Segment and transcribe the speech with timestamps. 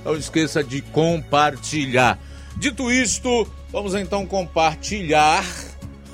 [0.05, 2.19] Não esqueça de compartilhar.
[2.57, 5.45] Dito isto, vamos então compartilhar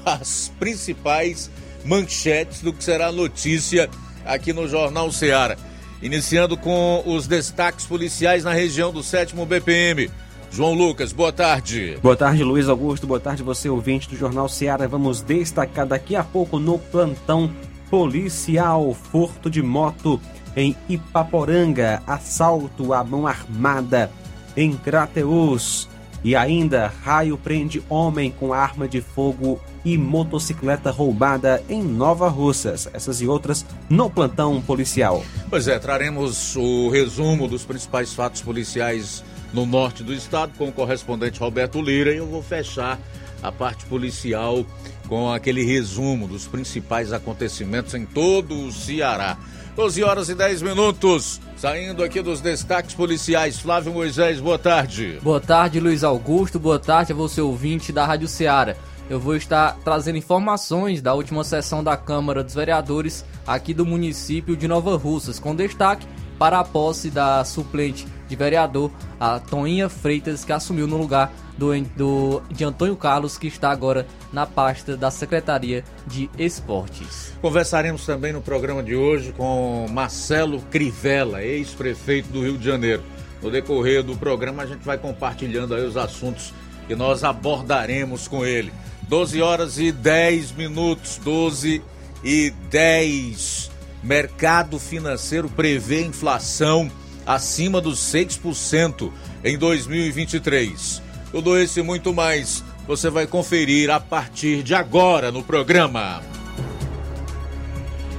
[0.04, 1.48] as principais
[1.84, 3.88] manchetes do que será notícia
[4.24, 5.56] aqui no Jornal Ceará.
[6.02, 10.10] Iniciando com os destaques policiais na região do 7 BPM.
[10.50, 11.96] João Lucas, boa tarde.
[12.02, 13.06] Boa tarde, Luiz Augusto.
[13.06, 14.88] Boa tarde, você ouvinte do Jornal Seara.
[14.88, 17.50] Vamos destacar daqui a pouco no plantão
[17.88, 20.20] policial furto de moto
[20.56, 24.10] em Ipaporanga, assalto à mão armada
[24.56, 25.88] em Crateus.
[26.24, 32.88] E ainda, raio prende homem com arma de fogo e motocicleta roubada em Nova Russas.
[32.92, 35.24] Essas e outras no plantão policial.
[35.50, 40.72] Pois é, traremos o resumo dos principais fatos policiais no norte do estado com o
[40.72, 42.98] correspondente Roberto Lira e eu vou fechar
[43.42, 44.64] a parte policial
[45.08, 49.36] com aquele resumo dos principais acontecimentos em todo o Ceará.
[49.74, 51.40] 12 horas e 10 minutos.
[51.56, 55.18] Saindo aqui dos destaques policiais, Flávio Moisés, boa tarde.
[55.22, 56.58] Boa tarde, Luiz Augusto.
[56.58, 58.76] Boa tarde a você, ouvinte da Rádio Ceará
[59.12, 64.56] eu vou estar trazendo informações da última sessão da Câmara dos Vereadores aqui do município
[64.56, 66.06] de Nova Russas, com destaque
[66.38, 68.90] para a posse da suplente de vereador,
[69.20, 74.06] a Toninha Freitas, que assumiu no lugar do, do, de Antônio Carlos, que está agora
[74.32, 77.32] na pasta da Secretaria de Esportes.
[77.40, 83.02] Conversaremos também no programa de hoje com Marcelo Crivella, ex-prefeito do Rio de Janeiro.
[83.42, 86.54] No decorrer do programa, a gente vai compartilhando aí os assuntos
[86.86, 88.72] que nós abordaremos com ele.
[89.08, 91.82] 12 horas e 10 minutos, 12
[92.24, 93.70] e 10.
[94.02, 96.90] Mercado financeiro prevê inflação
[97.26, 99.10] acima dos 6%
[99.44, 101.02] em 2023.
[101.32, 106.22] Tudo isso e muito mais você vai conferir a partir de agora no programa.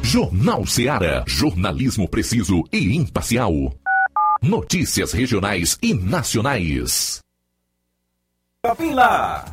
[0.02, 3.54] Jornal Ceará, jornalismo preciso e imparcial.
[4.42, 7.20] Notícias regionais e nacionais.
[8.94, 9.46] Lá.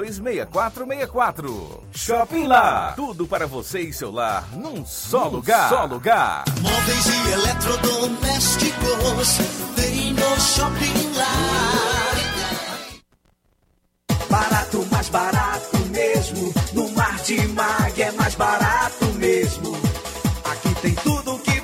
[0.00, 1.84] 6464.
[1.92, 2.92] Shopping Lá.
[2.96, 5.68] Tudo para você e seu lar num só num lugar.
[5.68, 6.44] Só lugar.
[6.60, 9.38] Móveis e eletrodomésticos
[9.76, 11.24] tem no Shopping Lá.
[14.30, 16.52] Barato, mais barato mesmo.
[16.72, 18.63] No Martimag é mais barato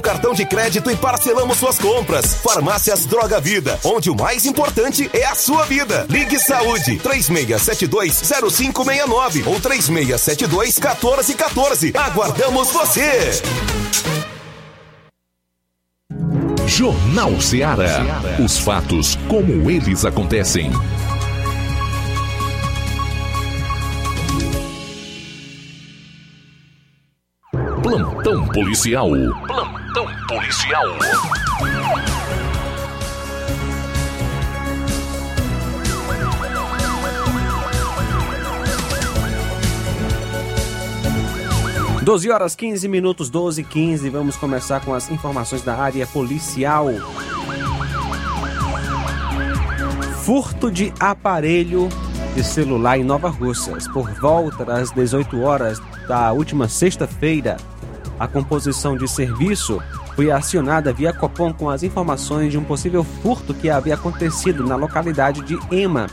[0.00, 2.34] cartão de crédito e parcelamos suas compras.
[2.36, 6.06] Farmácias Droga Vida, onde o mais importante é a sua vida.
[6.08, 11.96] Ligue Saúde 36720569 ou 36721414.
[11.96, 13.32] Aguardamos você.
[16.66, 18.20] Jornal Ceará.
[18.44, 20.72] Os fatos como eles acontecem.
[27.82, 29.10] Plantão policial.
[29.10, 29.75] Plantão
[30.26, 30.84] policial.
[42.02, 44.10] Doze horas 15 minutos, 12 e 15.
[44.10, 46.88] Vamos começar com as informações da área policial.
[50.24, 51.88] Furto de aparelho
[52.34, 53.86] de celular em Nova Russas.
[53.88, 57.56] Por volta das 18 horas da última sexta-feira,
[58.18, 59.80] a composição de serviço
[60.16, 64.74] foi acionada via Copom com as informações de um possível furto que havia acontecido na
[64.74, 66.06] localidade de Ema,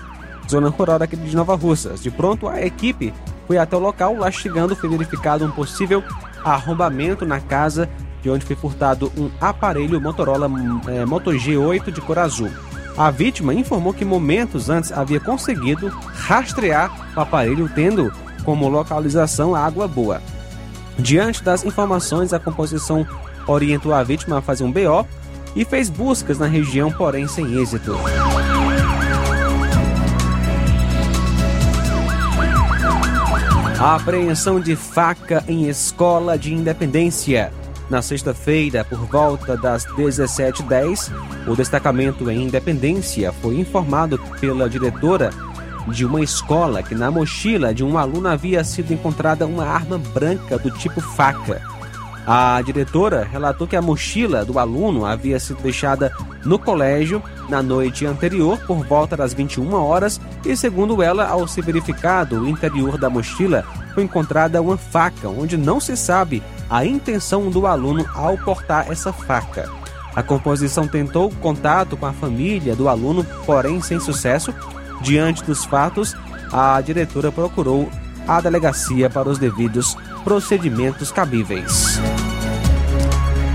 [0.48, 2.04] zona rural daqui de Nova Russas.
[2.04, 3.14] De pronto, a equipe
[3.48, 6.04] foi até o local, lá chegando foi verificado um possível
[6.44, 7.90] arrombamento na casa
[8.22, 10.50] de onde foi furtado um aparelho Motorola
[10.88, 12.50] é, Moto G8 de cor azul.
[12.98, 18.12] A vítima informou que momentos antes havia conseguido rastrear o aparelho, tendo
[18.44, 20.22] como localização a Água Boa.
[20.98, 23.06] Diante das informações, a composição
[23.48, 25.08] orientou a vítima a fazer um BO
[25.56, 27.96] e fez buscas na região, porém sem êxito.
[33.80, 37.52] A apreensão de faca em escola de Independência.
[37.90, 41.12] Na sexta-feira, por volta das 17h10,
[41.48, 45.32] o destacamento em Independência foi informado pela diretora
[45.90, 50.58] de uma escola que na mochila de um aluno havia sido encontrada uma arma branca
[50.58, 51.62] do tipo faca.
[52.26, 56.12] A diretora relatou que a mochila do aluno havia sido deixada
[56.46, 61.64] no colégio na noite anterior por volta das 21 horas e, segundo ela, ao ser
[61.64, 67.50] verificado o interior da mochila, foi encontrada uma faca, onde não se sabe a intenção
[67.50, 69.70] do aluno ao portar essa faca.
[70.16, 74.54] A composição tentou contato com a família do aluno, porém sem sucesso.
[75.02, 76.16] Diante dos fatos,
[76.52, 77.90] a diretora procurou
[78.28, 82.00] a delegacia para os devidos procedimentos cabíveis.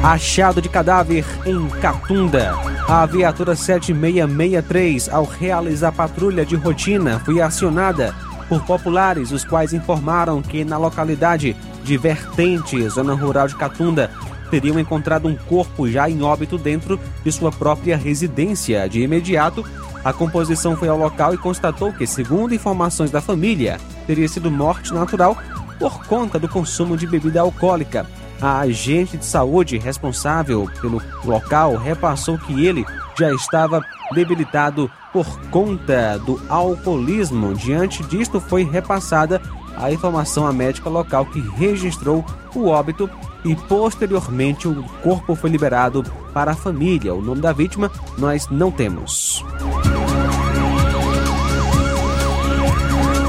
[0.03, 2.55] Achado de cadáver em Catunda.
[2.87, 8.15] A viatura 7663, ao realizar patrulha de rotina, foi acionada
[8.49, 14.11] por populares, os quais informaram que na localidade de Vertente, zona rural de Catunda,
[14.51, 18.89] teriam encontrado um corpo já em óbito dentro de sua própria residência.
[18.89, 19.65] De imediato,
[20.05, 24.95] a composição foi ao local e constatou que, segundo informações da família, teria sido morte
[24.95, 25.37] natural
[25.79, 28.07] por conta do consumo de bebida alcoólica.
[28.41, 32.87] A agente de saúde responsável pelo local repassou que ele
[33.19, 37.55] já estava debilitado por conta do alcoolismo.
[37.55, 39.41] Diante disto, foi repassada
[39.77, 43.11] a informação à médica local que registrou o óbito
[43.45, 47.15] e posteriormente o corpo foi liberado para a família.
[47.15, 49.45] O nome da vítima nós não temos.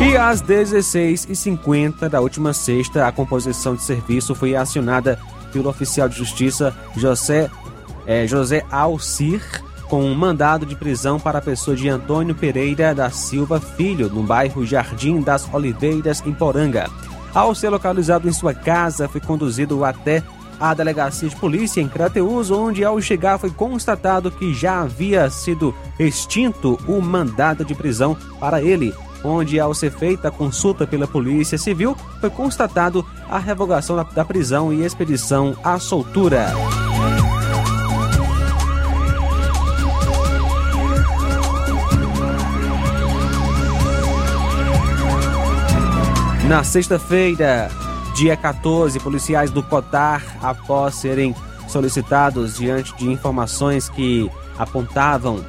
[0.01, 5.19] E às 16h50 da última sexta, a composição de serviço foi acionada
[5.51, 7.49] pelo oficial de justiça José,
[8.05, 9.41] é, José Alcir
[9.89, 14.21] com um mandado de prisão para a pessoa de Antônio Pereira da Silva Filho, no
[14.21, 16.87] bairro Jardim das Oliveiras, em Poranga.
[17.33, 20.23] Ao ser localizado em sua casa, foi conduzido até
[20.59, 25.73] a delegacia de polícia em Crateus, onde ao chegar foi constatado que já havia sido
[25.97, 31.57] extinto o mandado de prisão para ele, onde ao ser feita a consulta pela Polícia
[31.57, 36.53] Civil, foi constatado a revogação da prisão e expedição à soltura.
[46.47, 47.69] Na sexta-feira,
[48.15, 51.35] dia 14, policiais do Cotar, após serem
[51.67, 55.45] solicitados diante de informações que apontavam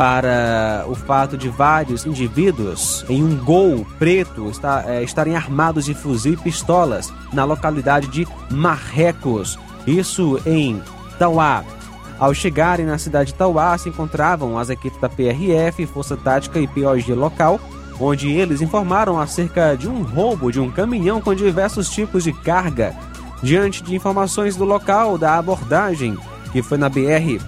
[0.00, 5.92] para o fato de vários indivíduos em um gol preto está, é, estarem armados de
[5.92, 10.80] fuzil e pistolas na localidade de Marrecos, isso em
[11.18, 11.62] Tauá.
[12.18, 16.66] Ao chegarem na cidade de Tauá, se encontravam as equipes da PRF, Força Tática e
[16.66, 17.60] POG local,
[18.00, 22.96] onde eles informaram acerca de um roubo de um caminhão com diversos tipos de carga.
[23.42, 26.16] Diante de informações do local da abordagem,
[26.52, 27.38] que foi na BR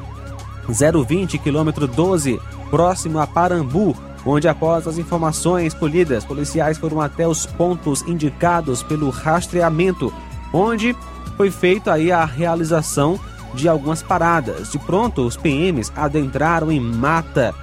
[0.69, 2.41] 020, quilômetro 12,
[2.71, 9.11] próximo a Parambu, onde após as informações colhidas, policiais foram até os pontos indicados pelo
[9.11, 10.13] rastreamento,
[10.53, 10.97] onde
[11.37, 13.19] foi feita aí a realização
[13.55, 14.71] de algumas paradas.
[14.71, 17.55] De pronto, os PMs adentraram em mata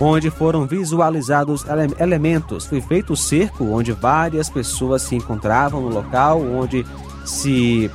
[0.00, 2.64] onde foram visualizados ele elementos.
[2.64, 6.86] Foi feito o cerco, onde várias pessoas se encontravam no local, onde
[7.24, 7.90] se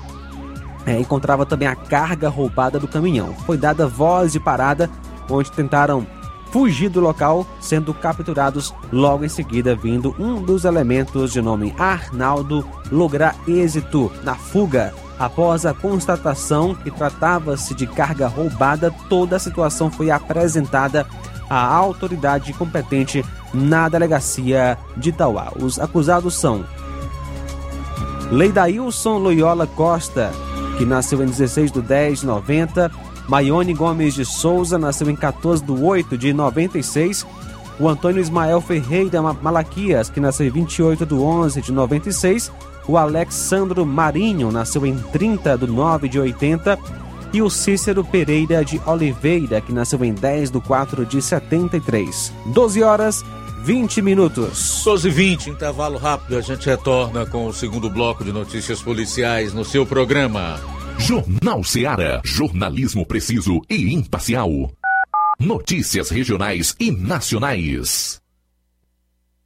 [0.85, 3.33] é, encontrava também a carga roubada do caminhão.
[3.45, 4.89] Foi dada voz de parada,
[5.29, 6.05] onde tentaram
[6.51, 12.65] fugir do local, sendo capturados logo em seguida, vindo um dos elementos de nome Arnaldo
[12.91, 14.93] lograr êxito na fuga.
[15.17, 21.05] Após a constatação que tratava-se de carga roubada, toda a situação foi apresentada
[21.49, 23.23] à autoridade competente
[23.53, 25.51] na delegacia de Itauá.
[25.57, 26.65] Os acusados são
[28.31, 30.31] Leidailson Loyola Costa,
[30.77, 32.91] que nasceu em 16 de 10 de 90,
[33.27, 37.25] Maione Gomes de Souza, nasceu em 14 de 8 de 96,
[37.79, 42.51] o Antônio Ismael Ferreira Malaquias, que nasceu em 28 de 11 de 96,
[42.87, 46.77] o Alexandro Marinho, nasceu em 30 de 9 de 80,
[47.33, 52.31] e o Cícero Pereira de Oliveira, que nasceu em 10 de 4 de 73.
[52.53, 53.25] 12 horas
[53.65, 54.83] 20 minutos.
[54.85, 59.55] 12 e 20, intervalo rápido, a gente retorna com o segundo bloco de notícias policiais
[59.55, 60.61] no seu programa.
[60.99, 62.21] Jornal Seara.
[62.23, 64.51] Jornalismo preciso e imparcial.
[65.39, 68.21] Notícias regionais e nacionais.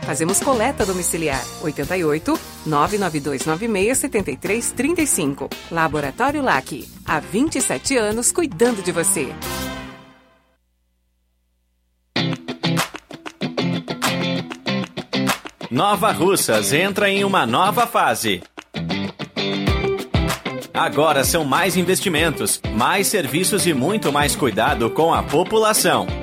[0.00, 5.50] Fazemos coleta domiciliar 88 99296 7335.
[5.70, 6.88] Laboratório LAC.
[7.06, 9.32] Há 27 anos cuidando de você.
[15.70, 18.42] Nova Russas entra em uma nova fase.
[20.74, 26.06] Agora são mais investimentos, mais serviços e muito mais cuidado com a população.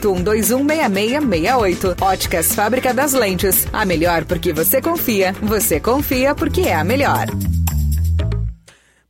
[0.00, 1.96] 6668.
[2.00, 3.66] Óticas Fábrica das Lentes.
[3.72, 5.32] A melhor porque você confia.
[5.42, 7.26] Você confia porque é a melhor.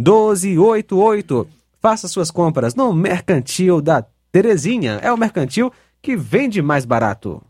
[0.00, 1.46] 88999561288.
[1.78, 5.00] Faça suas compras no Mercantil da Terezinha.
[5.02, 5.70] É o mercantil
[6.00, 7.42] que vende mais barato.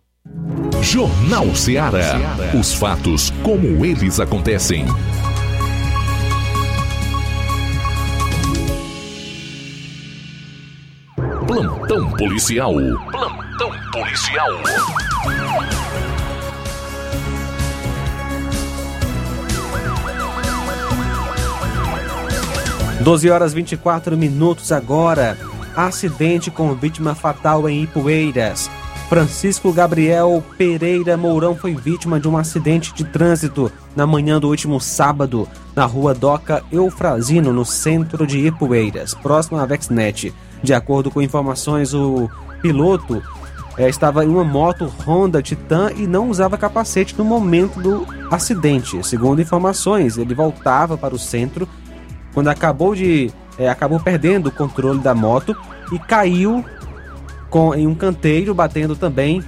[0.81, 2.19] Jornal Ceará.
[2.59, 4.85] Os fatos como eles acontecem.
[11.53, 12.73] Plantão policial.
[13.11, 14.49] Plantão policial.
[23.03, 25.37] 12 horas 24 minutos agora.
[25.77, 28.71] Acidente com vítima fatal em Ipueiras.
[29.13, 34.81] Francisco Gabriel Pereira Mourão foi vítima de um acidente de trânsito na manhã do último
[34.81, 40.33] sábado, na rua Doca Eufrazino, no centro de Ipueiras, próximo à Vexnet.
[40.63, 42.31] De acordo com informações, o
[42.63, 43.23] piloto
[43.77, 49.07] eh, estava em uma moto Honda Titan e não usava capacete no momento do acidente.
[49.07, 51.69] Segundo informações, ele voltava para o centro
[52.33, 55.55] quando acabou de é, acabou perdendo o controle da moto
[55.93, 56.65] e caiu
[57.53, 59.45] com, em um canteiro, batendo também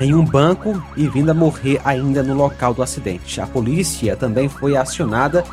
[0.00, 3.40] em um banco e vindo a morrer ainda no local do acidente.
[3.40, 5.44] A polícia também foi acionada,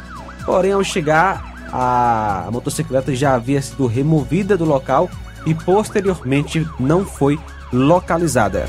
[0.45, 5.09] porém, ao chegar, a motocicleta já havia sido removida do local
[5.43, 7.39] e posteriormente não foi
[7.73, 8.67] localizada.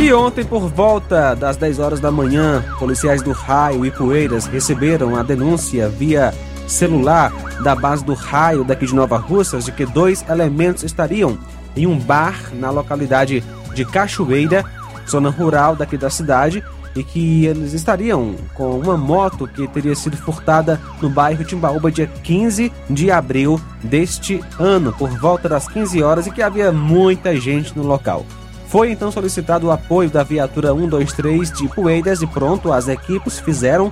[0.00, 5.16] E ontem, por volta das 10 horas da manhã, policiais do Raio e Poeiras receberam
[5.16, 6.32] a denúncia via
[6.68, 7.32] celular
[7.64, 11.36] da base do Raio daqui de Nova Russas de que dois elementos estariam
[11.76, 13.42] em um bar na localidade
[13.74, 14.64] de Cachoeira,
[15.08, 16.62] zona rural daqui da cidade,
[16.94, 22.06] e que eles estariam com uma moto que teria sido furtada no bairro Timbaúba dia
[22.22, 27.76] 15 de abril deste ano, por volta das 15 horas, e que havia muita gente
[27.76, 28.24] no local.
[28.68, 33.90] Foi então solicitado o apoio da viatura 123 de Poeiras e pronto, as equipes fizeram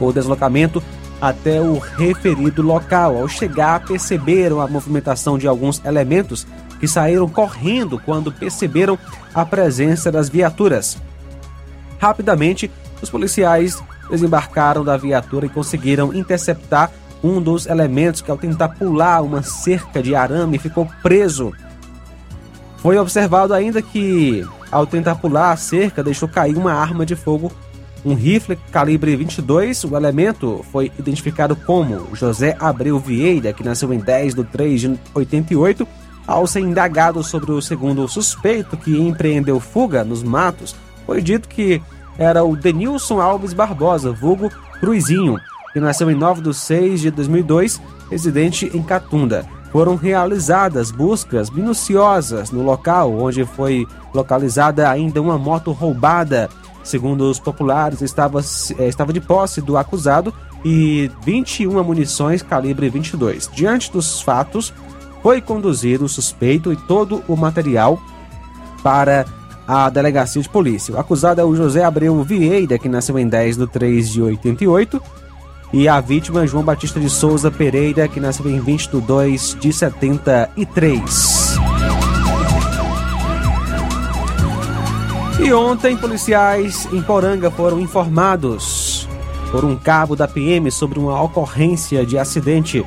[0.00, 0.82] o deslocamento
[1.20, 3.16] até o referido local.
[3.16, 6.44] Ao chegar, perceberam a movimentação de alguns elementos
[6.80, 8.98] que saíram correndo quando perceberam
[9.32, 10.98] a presença das viaturas.
[12.00, 12.68] Rapidamente,
[13.00, 16.90] os policiais desembarcaram da viatura e conseguiram interceptar
[17.22, 21.52] um dos elementos que, ao tentar pular uma cerca de arame, ficou preso
[22.86, 27.50] foi observado ainda que, ao tentar pular a cerca, deixou cair uma arma de fogo,
[28.04, 29.82] um rifle calibre 22.
[29.82, 35.00] O elemento foi identificado como José Abreu Vieira, que nasceu em 10 de 3 de
[35.12, 35.84] 88.
[36.28, 41.82] Ao ser indagado sobre o segundo suspeito que empreendeu fuga nos matos, foi dito que
[42.16, 45.40] era o Denilson Alves Barbosa, vulgo Cruizinho,
[45.72, 52.50] que nasceu em 9 de 6 de 2002, residente em Catunda foram realizadas buscas minuciosas
[52.50, 56.48] no local onde foi localizada ainda uma moto roubada.
[56.82, 58.40] Segundo os populares, estava,
[58.78, 60.32] eh, estava de posse do acusado
[60.64, 63.50] e 21 munições calibre 22.
[63.52, 64.72] Diante dos fatos,
[65.22, 68.00] foi conduzido o suspeito e todo o material
[68.82, 69.26] para
[69.68, 70.94] à delegacia de polícia.
[70.94, 75.02] O acusado é o José Abreu Vieira, que nasceu em 10 de 3 de 88,
[75.78, 79.70] e a vítima João Batista de Souza Pereira, que nasceu em 20 de 2 de
[79.70, 81.58] 73.
[85.38, 89.06] E ontem, policiais em Poranga foram informados
[89.50, 92.82] por um cabo da PM sobre uma ocorrência de acidente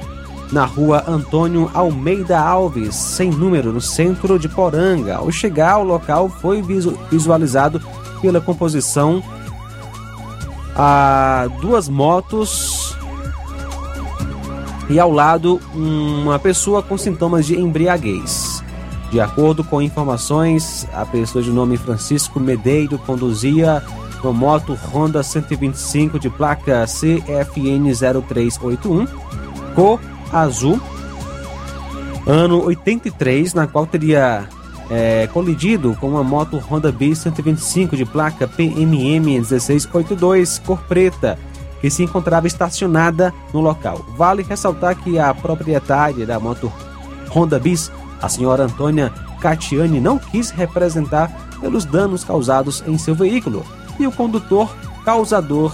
[0.51, 5.17] na rua Antônio Almeida Alves, sem número, no centro de Poranga.
[5.17, 6.63] Ao chegar ao local, foi
[7.11, 7.79] visualizado
[8.19, 9.21] pela composição
[10.75, 12.78] a duas motos
[14.89, 18.63] e ao lado uma pessoa com sintomas de embriaguez.
[19.11, 23.81] De acordo com informações, a pessoa de nome Francisco Medeiro conduzia
[24.23, 29.07] uma moto Honda 125 de placa CFN 0381,
[29.73, 29.99] cor
[30.31, 30.79] azul,
[32.27, 34.47] ano 83, na qual teria
[34.89, 41.37] é, colidido com uma moto Honda B 125 de placa PMM 1682, cor preta,
[41.81, 44.05] que se encontrava estacionada no local.
[44.17, 46.71] Vale ressaltar que a proprietária da moto
[47.33, 53.65] Honda Bis a senhora Antônia Catiani não quis representar pelos danos causados em seu veículo
[53.99, 55.73] e o condutor causador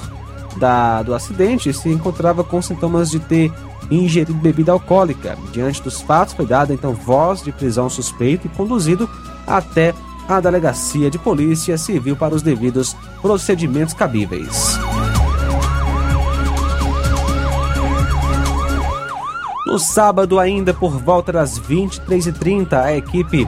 [0.57, 3.51] da, do acidente se encontrava com sintomas de ter
[3.89, 5.37] ingerido bebida alcoólica.
[5.51, 9.09] Diante dos fatos, foi dada então voz de prisão suspeito e conduzido
[9.45, 9.93] até
[10.27, 14.79] a delegacia de polícia civil para os devidos procedimentos cabíveis.
[19.65, 23.47] No sábado, ainda por volta das 23h30, a equipe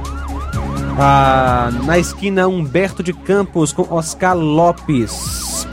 [1.00, 5.68] ah, na esquina Humberto de Campos com Oscar Lopes.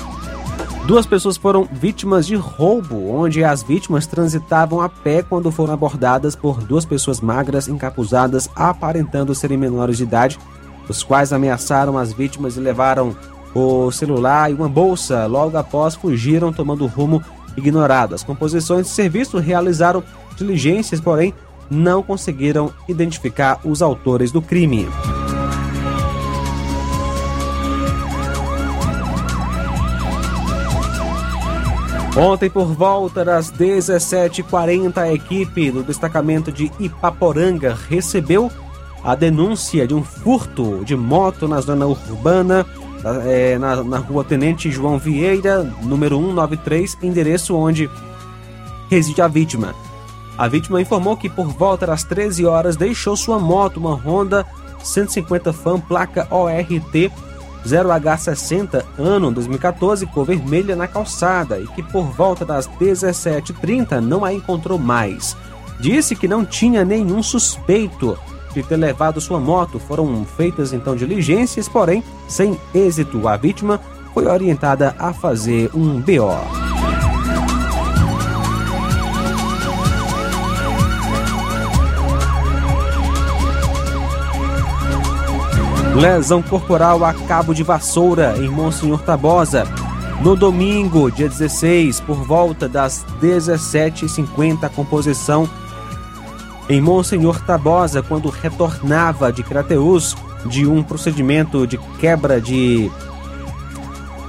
[0.86, 6.36] Duas pessoas foram vítimas de roubo, onde as vítimas transitavam a pé quando foram abordadas
[6.36, 10.38] por duas pessoas magras encapuzadas, aparentando serem menores de idade,
[10.86, 13.16] os quais ameaçaram as vítimas e levaram
[13.54, 15.24] o celular e uma bolsa.
[15.24, 17.24] Logo após, fugiram tomando rumo
[17.56, 18.14] ignorado.
[18.14, 20.04] As composições de serviço realizaram
[20.34, 21.32] diligências, porém,
[21.70, 24.88] não conseguiram identificar os autores do crime.
[32.16, 38.50] Ontem, por volta das 17h40, a equipe do destacamento de Ipaporanga recebeu
[39.02, 42.64] a denúncia de um furto de moto na zona urbana,
[43.58, 47.90] na, na rua Tenente João Vieira, número 193, endereço onde
[48.88, 49.74] reside a vítima.
[50.36, 54.44] A vítima informou que por volta das 13 horas deixou sua moto, uma Honda
[54.82, 57.10] 150 Fan, placa ORT
[57.64, 64.32] 0H60, ano 2014, cor vermelha na calçada e que por volta das 17h30 não a
[64.32, 65.36] encontrou mais.
[65.80, 68.18] Disse que não tinha nenhum suspeito
[68.52, 69.78] de ter levado sua moto.
[69.78, 73.26] Foram feitas então diligências, porém sem êxito.
[73.26, 73.80] A vítima
[74.12, 76.83] foi orientada a fazer um BO.
[85.94, 89.64] Lesão corporal a cabo de vassoura em Monsenhor Tabosa.
[90.20, 95.48] No domingo, dia 16, por volta das 17h50, a composição
[96.68, 102.90] em Monsenhor Tabosa, quando retornava de Crateus de um procedimento de quebra de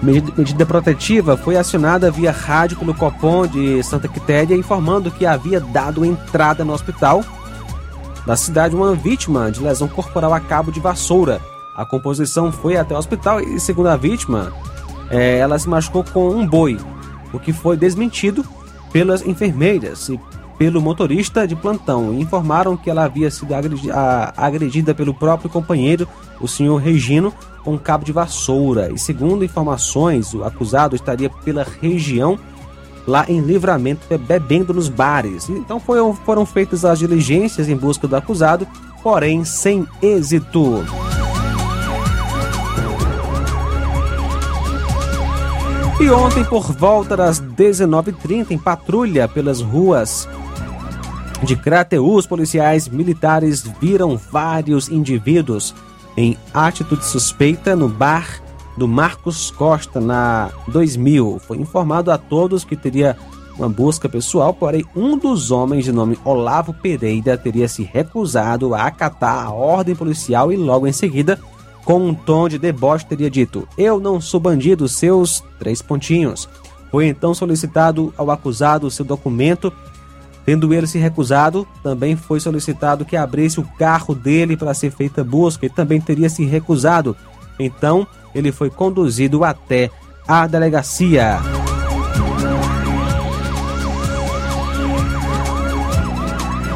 [0.03, 6.05] medida protetiva, foi acionada via rádio pelo Copom de Santa Quitéria, informando que havia dado
[6.05, 7.23] entrada no hospital
[8.23, 11.54] da cidade uma vítima de lesão corporal a cabo de vassoura.
[11.75, 14.53] A composição foi até o hospital e, segundo a vítima,
[15.09, 16.79] é, ela se machucou com um boi,
[17.33, 18.45] o que foi desmentido
[18.91, 20.19] pelas enfermeiras e
[20.57, 22.13] pelo motorista de plantão.
[22.13, 23.53] E informaram que ela havia sido
[24.37, 26.07] agredida pelo próprio companheiro,
[26.39, 27.33] o senhor Regino,
[27.63, 28.89] com um cabo de vassoura.
[28.91, 32.39] E segundo informações, o acusado estaria pela região
[33.05, 35.49] lá em Livramento bebendo nos bares.
[35.49, 38.65] Então foram feitas as diligências em busca do acusado,
[39.03, 40.85] porém sem êxito.
[45.99, 50.27] E ontem, por volta das 19h30, em patrulha pelas ruas
[51.41, 55.73] de Crateus, policiais militares viram vários indivíduos
[56.17, 58.41] em atitude suspeita no bar
[58.77, 61.39] do Marcos Costa, na 2000.
[61.39, 63.15] Foi informado a todos que teria
[63.57, 68.83] uma busca pessoal, porém um dos homens de nome Olavo Pereira teria se recusado a
[68.83, 71.39] acatar a ordem policial e logo em seguida
[71.85, 76.49] com um tom de deboche, teria dito: Eu não sou bandido, seus três pontinhos.
[76.91, 79.71] Foi então solicitado ao acusado seu documento.
[80.45, 85.23] Tendo ele se recusado, também foi solicitado que abrisse o carro dele para ser feita
[85.23, 87.15] busca e também teria se recusado.
[87.59, 89.89] Então, ele foi conduzido até
[90.27, 91.39] a delegacia.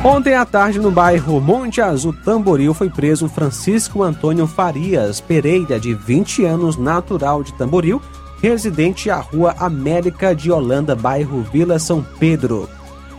[0.04, 5.94] Ontem à tarde, no bairro Monte Azul Tamboril, foi preso Francisco Antônio Farias Pereira, de
[5.94, 8.02] 20 anos, natural de Tamboril,
[8.42, 12.70] residente à Rua América de Holanda, bairro Vila São Pedro.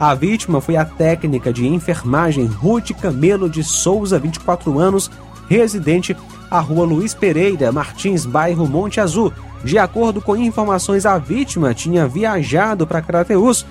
[0.00, 5.10] A vítima foi a técnica de enfermagem Ruth Camelo de Souza, 24 anos,
[5.50, 6.16] residente
[6.50, 9.30] à Rua Luiz Pereira Martins, bairro Monte Azul.
[9.62, 13.66] De acordo com informações, a vítima tinha viajado para Crateús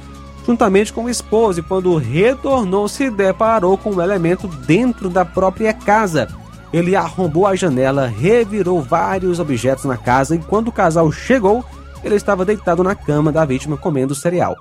[0.45, 5.73] juntamente com o esposo e quando retornou se deparou com um elemento dentro da própria
[5.73, 6.27] casa.
[6.71, 11.63] Ele arrombou a janela, revirou vários objetos na casa e quando o casal chegou,
[12.03, 14.55] ele estava deitado na cama da vítima comendo cereal.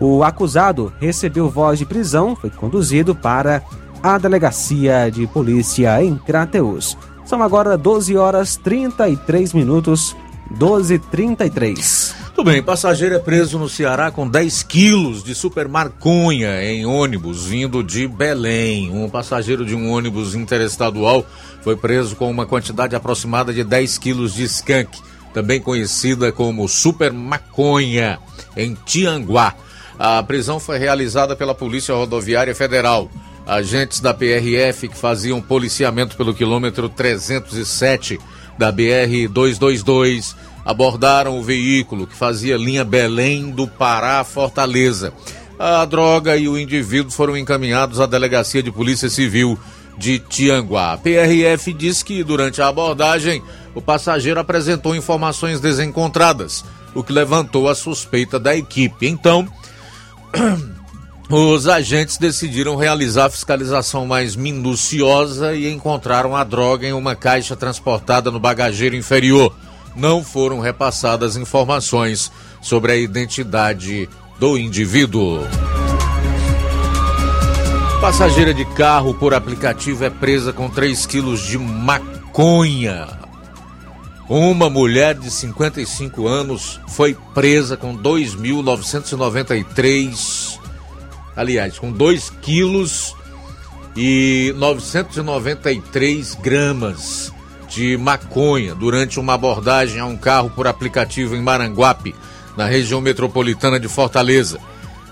[0.00, 3.62] O acusado recebeu voz de prisão, foi conduzido para
[4.02, 6.96] a delegacia de polícia em Crateus.
[7.24, 10.16] São agora 12 horas 33 minutos,
[10.56, 12.17] 12h33.
[12.38, 17.46] Tudo bem, passageiro é preso no Ceará com 10 quilos de super marconha em ônibus
[17.46, 18.92] vindo de Belém.
[18.92, 21.26] Um passageiro de um ônibus interestadual
[21.62, 25.00] foi preso com uma quantidade aproximada de 10 quilos de skunk,
[25.34, 28.20] também conhecida como super maconha,
[28.56, 29.52] em Tianguá.
[29.98, 33.10] A prisão foi realizada pela Polícia Rodoviária Federal.
[33.44, 38.20] Agentes da PRF que faziam policiamento pelo quilômetro 307
[38.56, 40.36] da BR 222
[40.68, 45.14] abordaram o veículo que fazia linha Belém do Pará Fortaleza.
[45.58, 49.58] A droga e o indivíduo foram encaminhados à Delegacia de Polícia Civil
[49.96, 50.92] de Tianguá.
[50.92, 53.42] A PRF diz que durante a abordagem
[53.74, 56.62] o passageiro apresentou informações desencontradas,
[56.94, 59.08] o que levantou a suspeita da equipe.
[59.08, 59.48] Então,
[61.30, 67.56] os agentes decidiram realizar a fiscalização mais minuciosa e encontraram a droga em uma caixa
[67.56, 69.50] transportada no bagageiro inferior
[69.98, 72.30] não foram repassadas informações
[72.62, 74.08] sobre a identidade
[74.38, 75.40] do indivíduo.
[78.00, 83.08] Passageira de carro por aplicativo é presa com 3 quilos de maconha.
[84.28, 90.60] Uma mulher de 55 anos foi presa com 2.993,
[91.34, 93.16] aliás, com 2 quilos
[93.96, 97.36] e 993 gramas
[97.68, 102.14] de maconha durante uma abordagem a um carro por aplicativo em Maranguape,
[102.56, 104.58] na região metropolitana de Fortaleza.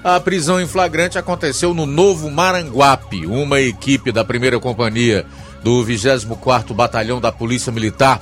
[0.02, 3.26] A prisão em flagrante aconteceu no Novo Maranguape.
[3.26, 5.26] Uma equipe da primeira companhia
[5.62, 8.20] do 24º Batalhão da Polícia Militar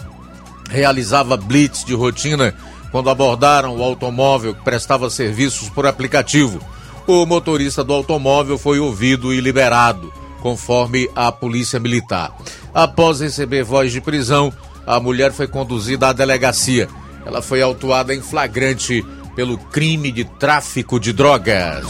[0.71, 2.55] realizava blitz de rotina
[2.91, 6.61] quando abordaram o automóvel que prestava serviços por aplicativo.
[7.07, 12.35] O motorista do automóvel foi ouvido e liberado, conforme a Polícia Militar.
[12.75, 14.53] Após receber voz de prisão,
[14.85, 16.89] a mulher foi conduzida à delegacia.
[17.25, 19.07] Ela foi autuada em flagrante
[19.37, 21.87] pelo crime de tráfico de drogas.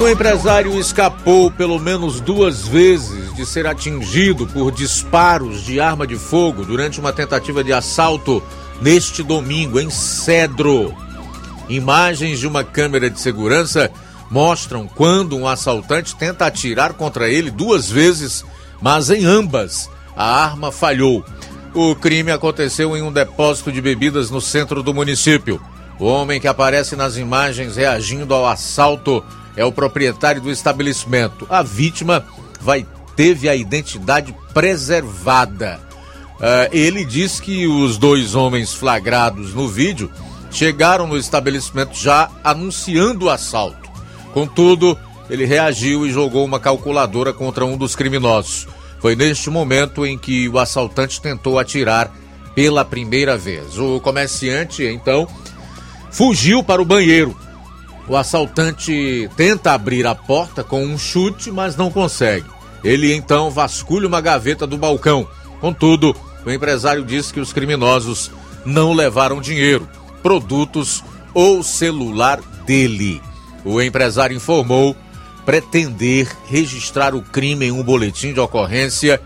[0.00, 6.16] O empresário escapou pelo menos duas vezes de ser atingido por disparos de arma de
[6.16, 8.42] fogo durante uma tentativa de assalto
[8.80, 10.94] neste domingo em Cedro.
[11.68, 13.90] Imagens de uma câmera de segurança
[14.30, 18.44] mostram quando um assaltante tenta atirar contra ele duas vezes,
[18.80, 21.24] mas em ambas a arma falhou.
[21.74, 25.60] O crime aconteceu em um depósito de bebidas no centro do município.
[25.98, 29.22] O homem que aparece nas imagens reagindo ao assalto
[29.56, 31.46] é o proprietário do estabelecimento.
[31.50, 32.24] A vítima
[32.60, 32.86] vai
[33.16, 35.80] teve a identidade preservada.
[36.34, 40.10] Uh, ele diz que os dois homens flagrados no vídeo
[40.50, 43.85] chegaram no estabelecimento já anunciando o assalto.
[44.36, 44.98] Contudo,
[45.30, 48.68] ele reagiu e jogou uma calculadora contra um dos criminosos.
[49.00, 52.12] Foi neste momento em que o assaltante tentou atirar
[52.54, 53.78] pela primeira vez.
[53.78, 55.26] O comerciante, então,
[56.10, 57.34] fugiu para o banheiro.
[58.06, 62.44] O assaltante tenta abrir a porta com um chute, mas não consegue.
[62.84, 65.26] Ele então vasculha uma gaveta do balcão.
[65.62, 68.30] Contudo, o empresário diz que os criminosos
[68.66, 69.88] não levaram dinheiro,
[70.22, 73.22] produtos ou celular dele.
[73.66, 74.96] O empresário informou
[75.44, 79.20] pretender registrar o crime em um boletim de ocorrência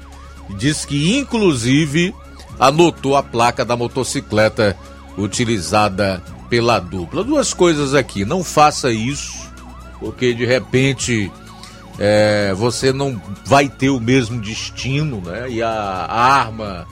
[0.49, 2.15] e diz que, inclusive,
[2.59, 4.75] anotou a placa da motocicleta
[5.19, 7.23] utilizada pela dupla.
[7.23, 9.51] Duas coisas aqui: não faça isso,
[9.99, 11.31] porque de repente
[11.99, 15.51] é, você não vai ter o mesmo destino, né?
[15.51, 16.87] E a, arma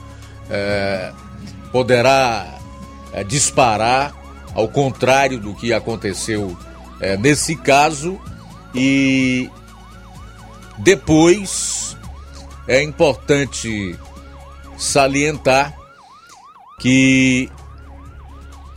[0.51, 1.11] é,
[1.71, 2.59] poderá
[3.11, 4.13] é, disparar,
[4.53, 6.55] ao contrário do que aconteceu
[6.99, 8.19] é, nesse caso
[8.73, 9.49] e
[10.77, 11.97] depois
[12.67, 13.97] é importante
[14.77, 15.73] salientar
[16.79, 17.49] que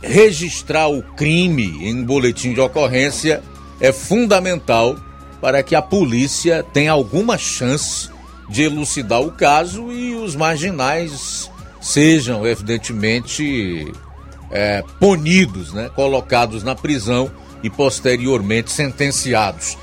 [0.01, 3.41] registrar o crime em boletim de ocorrência
[3.79, 4.97] é fundamental
[5.39, 8.09] para que a polícia tenha alguma chance
[8.49, 11.49] de elucidar o caso e os marginais
[11.81, 13.91] sejam, evidentemente,
[14.51, 17.31] é, punidos, né, colocados na prisão
[17.63, 19.77] e posteriormente sentenciados.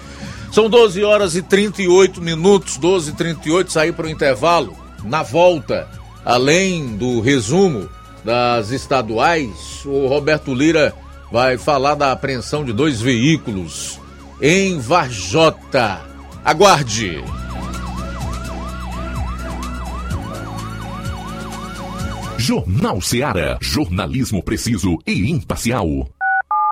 [0.53, 4.77] São 12 horas e 38 minutos, 12 e 38, sair para o intervalo.
[5.05, 5.89] Na volta,
[6.25, 7.89] além do resumo
[8.25, 10.95] das estaduais, o Roberto Lira
[11.33, 13.99] vai falar da apreensão de dois veículos
[14.43, 16.01] em Varjota.
[16.45, 17.23] Aguarde!
[22.41, 23.59] Jornal Seara.
[23.61, 26.09] Jornalismo preciso e imparcial.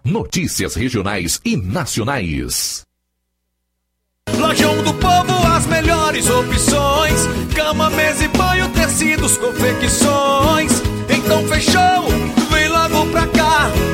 [0.09, 2.83] Notícias regionais e nacionais.
[4.39, 10.73] Lojão do Povo, as melhores opções: cama, mesa e banho, tecidos, confecções.
[11.11, 12.09] Então fechou,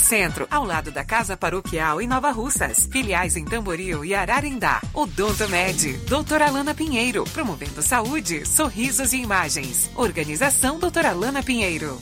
[0.00, 2.88] Centro, ao lado da Casa Paroquial em Nova Russas.
[2.90, 4.80] Filiais em Tamboril e Ararindá.
[4.92, 9.90] Odonto Med, doutora Alana Pinheiro, promovendo saúde, sorrisos e imagens.
[9.94, 11.98] Organização doutora Alana Pinheiro.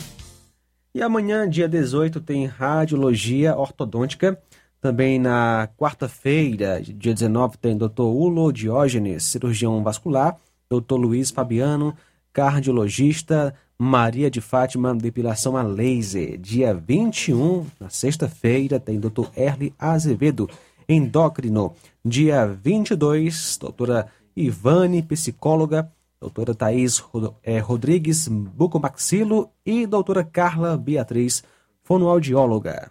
[0.95, 4.41] E amanhã, dia 18, tem Radiologia Ortodôntica.
[4.81, 8.03] Também na quarta-feira, dia 19, tem Dr.
[8.03, 10.37] Ulo Diógenes, cirurgião vascular.
[10.71, 10.95] Dr.
[10.95, 11.97] Luiz Fabiano,
[12.33, 13.55] cardiologista.
[13.81, 16.37] Maria de Fátima, depilação a laser.
[16.37, 19.29] Dia 21, na sexta-feira, tem Dr.
[19.37, 20.51] Erle Azevedo,
[20.89, 21.77] endócrino.
[22.05, 25.93] Dia 22, doutora Ivane, psicóloga.
[26.21, 27.01] Doutora Thaís
[27.45, 29.49] eh, Rodrigues, bucomaxilo.
[29.65, 31.45] E doutora Carla Beatriz,
[31.85, 32.91] fonoaudióloga.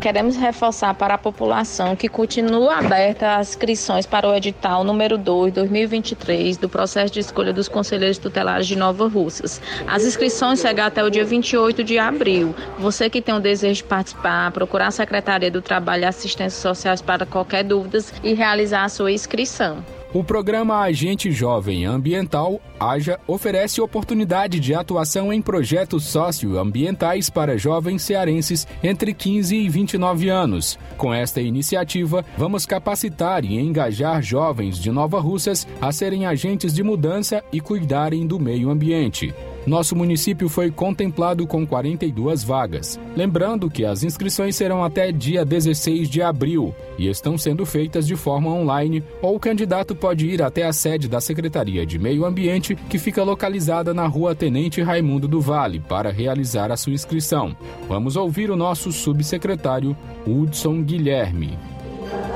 [0.00, 5.52] Queremos reforçar para a população que continua aberta as inscrições para o edital número 2,
[5.52, 9.60] 2023, do processo de escolha dos conselheiros tutelares de Nova Russas.
[9.88, 12.54] As inscrições seguem até o dia 28 de abril.
[12.78, 17.02] Você que tem o desejo de participar, procurar a Secretaria do Trabalho e Assistência Sociais
[17.02, 19.97] para qualquer dúvida e realizar a sua inscrição.
[20.10, 28.00] O programa Agente Jovem Ambiental, AJA, oferece oportunidade de atuação em projetos socioambientais para jovens
[28.00, 30.78] cearenses entre 15 e 29 anos.
[30.96, 36.82] Com esta iniciativa, vamos capacitar e engajar jovens de Nova Russas a serem agentes de
[36.82, 39.34] mudança e cuidarem do meio ambiente.
[39.68, 42.98] Nosso município foi contemplado com 42 vagas.
[43.14, 48.16] Lembrando que as inscrições serão até dia 16 de abril e estão sendo feitas de
[48.16, 52.74] forma online, ou o candidato pode ir até a sede da Secretaria de Meio Ambiente,
[52.74, 57.54] que fica localizada na rua Tenente Raimundo do Vale, para realizar a sua inscrição.
[57.86, 59.94] Vamos ouvir o nosso subsecretário
[60.26, 61.58] Hudson Guilherme.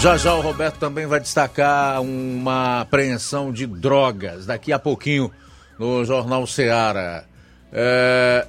[0.00, 5.30] Já já o Roberto também vai destacar uma apreensão de drogas daqui a pouquinho
[5.78, 7.26] no Jornal Seara.
[7.70, 8.46] É,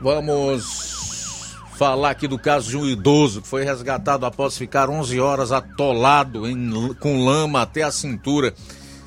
[0.00, 5.52] vamos falar aqui do caso de um idoso que foi resgatado após ficar 11 horas
[5.52, 8.52] atolado em, com lama até a cintura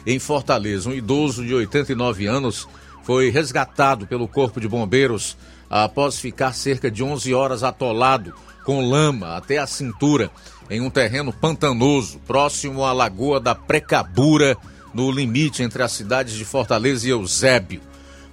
[0.08, 0.90] em Fortaleza.
[0.90, 2.70] Um idoso de 89 anos
[3.04, 5.36] foi resgatado pelo Corpo de Bombeiros
[5.70, 10.32] após ficar cerca de 11 horas atolado com lama até a cintura
[10.70, 14.58] em um terreno pantanoso, próximo à Lagoa da Precabura,
[14.94, 17.82] no limite entre as cidades de Fortaleza e Eusébio.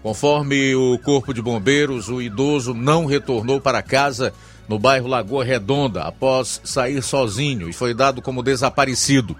[0.02, 4.32] Conforme o Corpo de Bombeiros, o idoso não retornou para casa
[4.68, 9.36] no bairro Lagoa Redonda após sair sozinho e foi dado como desaparecido.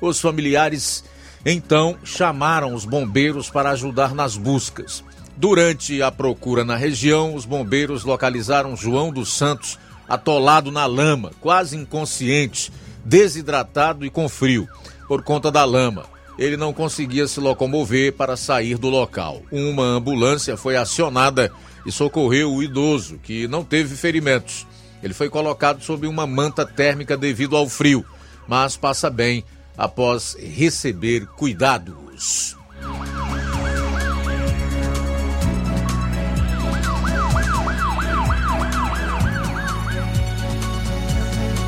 [0.00, 1.04] Os familiares
[1.44, 5.02] então chamaram os bombeiros para ajudar nas buscas.
[5.36, 9.78] Durante a procura na região, os bombeiros localizaram João dos Santos
[10.10, 12.72] atolado na lama, quase inconsciente,
[13.04, 14.68] desidratado e com frio,
[15.06, 16.04] por conta da lama.
[16.36, 19.40] Ele não conseguia se locomover para sair do local.
[19.52, 21.52] Uma ambulância foi acionada
[21.86, 24.66] e socorreu o idoso, que não teve ferimentos.
[25.00, 28.04] Ele foi colocado sob uma manta térmica devido ao frio,
[28.48, 29.44] mas passa bem
[29.78, 32.56] após receber cuidados.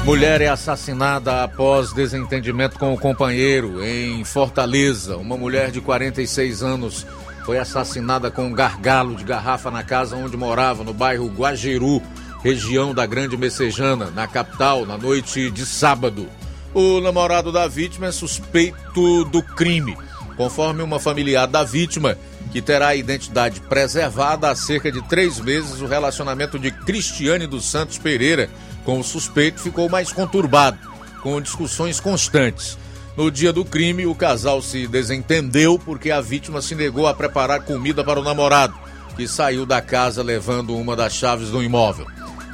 [0.04, 5.16] Mulher é assassinada após desentendimento com o companheiro em Fortaleza.
[5.16, 7.06] Uma mulher de 46 anos
[7.46, 12.02] foi assassinada com um gargalo de garrafa na casa onde morava, no bairro Guajiru,
[12.42, 16.28] região da Grande Messejana, na capital, na noite de sábado.
[16.74, 19.96] O namorado da vítima é suspeito do crime,
[20.36, 22.18] conforme uma familiar da vítima,
[22.50, 25.80] que terá a identidade preservada há cerca de três meses.
[25.80, 28.50] O relacionamento de Cristiane dos Santos Pereira
[28.84, 30.78] com o suspeito ficou mais conturbado,
[31.22, 32.78] com discussões constantes.
[33.16, 37.62] No dia do crime, o casal se desentendeu porque a vítima se negou a preparar
[37.62, 38.74] comida para o namorado,
[39.16, 42.06] que saiu da casa levando uma das chaves do imóvel.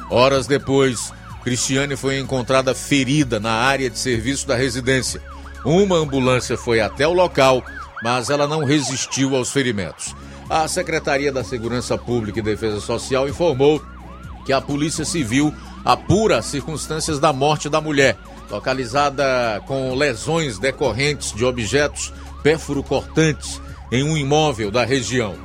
[0.09, 1.13] Horas depois,
[1.43, 5.21] Cristiane foi encontrada ferida na área de serviço da residência.
[5.63, 7.63] Uma ambulância foi até o local,
[8.03, 10.13] mas ela não resistiu aos ferimentos.
[10.49, 13.81] A Secretaria da Segurança Pública e Defesa Social informou
[14.45, 15.53] que a Polícia Civil
[15.83, 18.17] apura as circunstâncias da morte da mulher,
[18.49, 22.13] localizada com lesões decorrentes de objetos
[22.43, 23.61] pérfuro-cortantes
[23.91, 25.35] em um imóvel da região.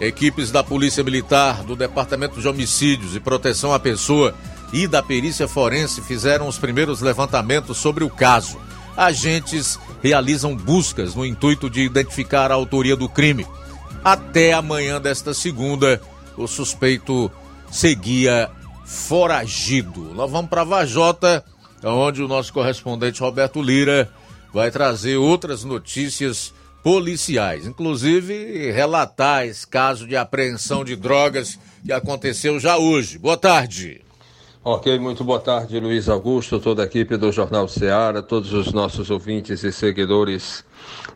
[0.00, 4.34] Equipes da Polícia Militar, do Departamento de Homicídios e Proteção à Pessoa
[4.72, 8.58] e da Perícia Forense fizeram os primeiros levantamentos sobre o caso.
[8.96, 13.46] Agentes realizam buscas no intuito de identificar a autoria do crime.
[14.04, 16.00] Até amanhã desta segunda,
[16.36, 17.30] o suspeito
[17.70, 18.50] seguia
[18.84, 20.14] foragido.
[20.14, 21.44] Nós vamos para Vajota,
[21.82, 24.10] onde o nosso correspondente Roberto Lira
[24.52, 32.60] vai trazer outras notícias policiais, inclusive relatar esse caso de apreensão de drogas que aconteceu
[32.60, 33.18] já hoje.
[33.18, 34.02] Boa tarde.
[34.62, 39.10] Ok, muito boa tarde, Luiz Augusto, toda a equipe do Jornal Ceará, todos os nossos
[39.10, 40.64] ouvintes e seguidores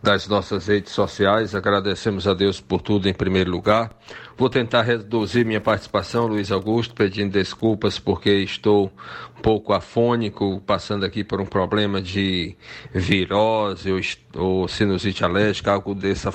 [0.03, 1.55] das nossas redes sociais.
[1.55, 3.91] Agradecemos a Deus por tudo em primeiro lugar.
[4.39, 8.93] Vou tentar reduzir minha participação, Luiz Augusto, pedindo desculpas porque estou
[9.37, 12.57] um pouco afônico, passando aqui por um problema de
[12.95, 14.01] virose ou,
[14.37, 16.33] ou sinusite alérgica, algo dessa,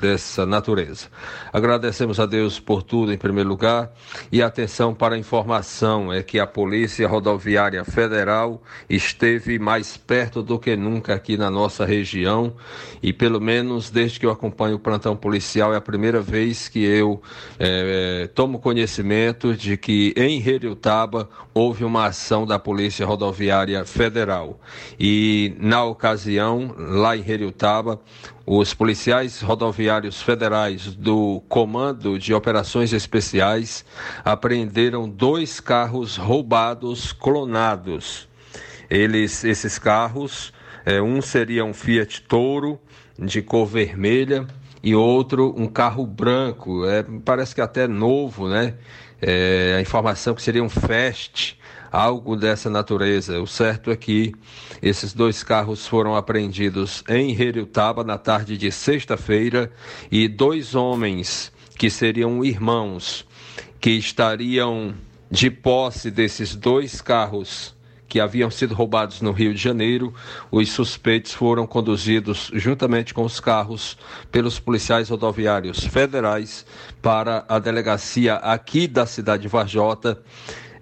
[0.00, 1.06] dessa natureza.
[1.52, 3.92] Agradecemos a Deus por tudo em primeiro lugar
[4.32, 10.58] e atenção para a informação é que a Polícia Rodoviária Federal esteve mais perto do
[10.58, 12.54] que nunca aqui na nossa região
[13.00, 16.84] e pelo menos desde que eu acompanho o plantão policial é a primeira vez que
[16.84, 17.22] eu
[17.58, 24.60] é, tomo conhecimento de que em Heriutaba houve uma ação da Polícia Rodoviária Federal
[24.98, 28.00] e na ocasião lá em Heriutaba
[28.46, 33.84] os policiais rodoviários federais do Comando de Operações Especiais
[34.24, 38.28] apreenderam dois carros roubados clonados.
[38.88, 40.52] Eles, esses carros
[40.84, 42.78] é, um seria um Fiat Toro
[43.18, 44.46] de cor vermelha
[44.86, 46.86] e outro um carro branco.
[46.86, 48.74] É, parece que até novo, né?
[49.20, 51.58] É, a informação que seria um Fast,
[51.90, 53.42] algo dessa natureza.
[53.42, 54.32] O certo é que
[54.80, 59.72] esses dois carros foram apreendidos em Heriutaba na tarde de sexta-feira
[60.08, 63.26] e dois homens que seriam irmãos
[63.80, 64.94] que estariam
[65.28, 67.75] de posse desses dois carros
[68.08, 70.14] que haviam sido roubados no Rio de Janeiro.
[70.50, 73.98] Os suspeitos foram conduzidos juntamente com os carros
[74.30, 76.64] pelos policiais rodoviários federais
[77.02, 80.22] para a delegacia aqui da cidade de Varjota.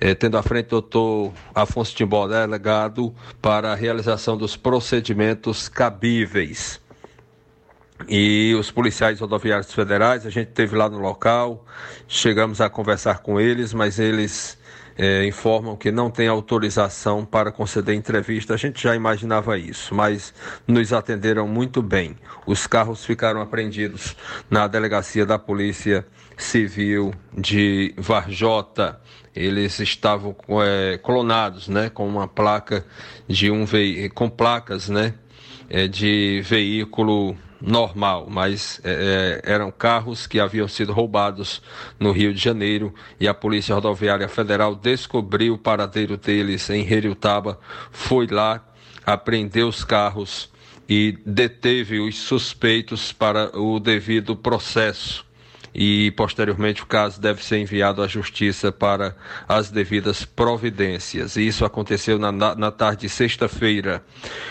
[0.01, 6.81] Eh, tendo à frente o doutor Afonso Timbó, delegado, para a realização dos procedimentos cabíveis.
[8.09, 11.65] E os policiais rodoviários federais, a gente esteve lá no local,
[12.09, 14.59] chegamos a conversar com eles, mas eles
[14.97, 18.55] é, informam que não tem autorização para conceder entrevista.
[18.55, 20.33] A gente já imaginava isso, mas
[20.67, 22.17] nos atenderam muito bem.
[22.47, 24.17] Os carros ficaram apreendidos
[24.49, 29.01] na delegacia da Polícia Civil de Varjota.
[29.35, 32.85] Eles estavam é, clonados, né, com uma placa
[33.27, 34.09] de um ve...
[34.11, 35.15] com placas, né,
[35.69, 41.63] é, de veículo normal, mas é, é, eram carros que haviam sido roubados
[41.99, 47.59] no Rio de Janeiro e a Polícia Rodoviária Federal descobriu o paradeiro deles em Heriutaba,
[47.91, 48.63] foi lá,
[49.07, 50.53] apreendeu os carros
[50.89, 55.25] e deteve os suspeitos para o devido processo.
[55.75, 59.17] E posteriormente o caso deve ser enviado à Justiça para
[59.49, 61.35] as devidas providências.
[61.37, 64.05] E isso aconteceu na, na tarde de sexta-feira,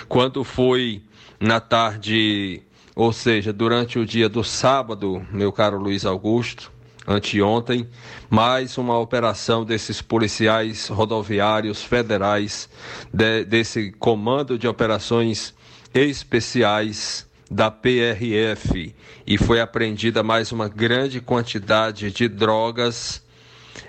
[0.10, 1.02] quando foi
[1.40, 2.64] na tarde
[2.96, 6.72] ou seja, durante o dia do sábado, meu caro Luiz Augusto,
[7.08, 7.88] anteontem,
[8.30, 12.70] mais uma operação desses policiais rodoviários federais,
[13.12, 15.54] de, desse comando de operações
[15.94, 18.96] especiais da PRF
[19.28, 23.24] e foi apreendida mais uma grande quantidade de drogas,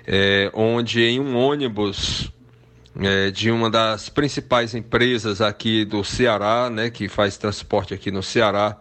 [0.05, 2.31] é, onde em um ônibus
[2.99, 8.23] é, de uma das principais empresas aqui do Ceará, né, que faz transporte aqui no
[8.23, 8.77] Ceará,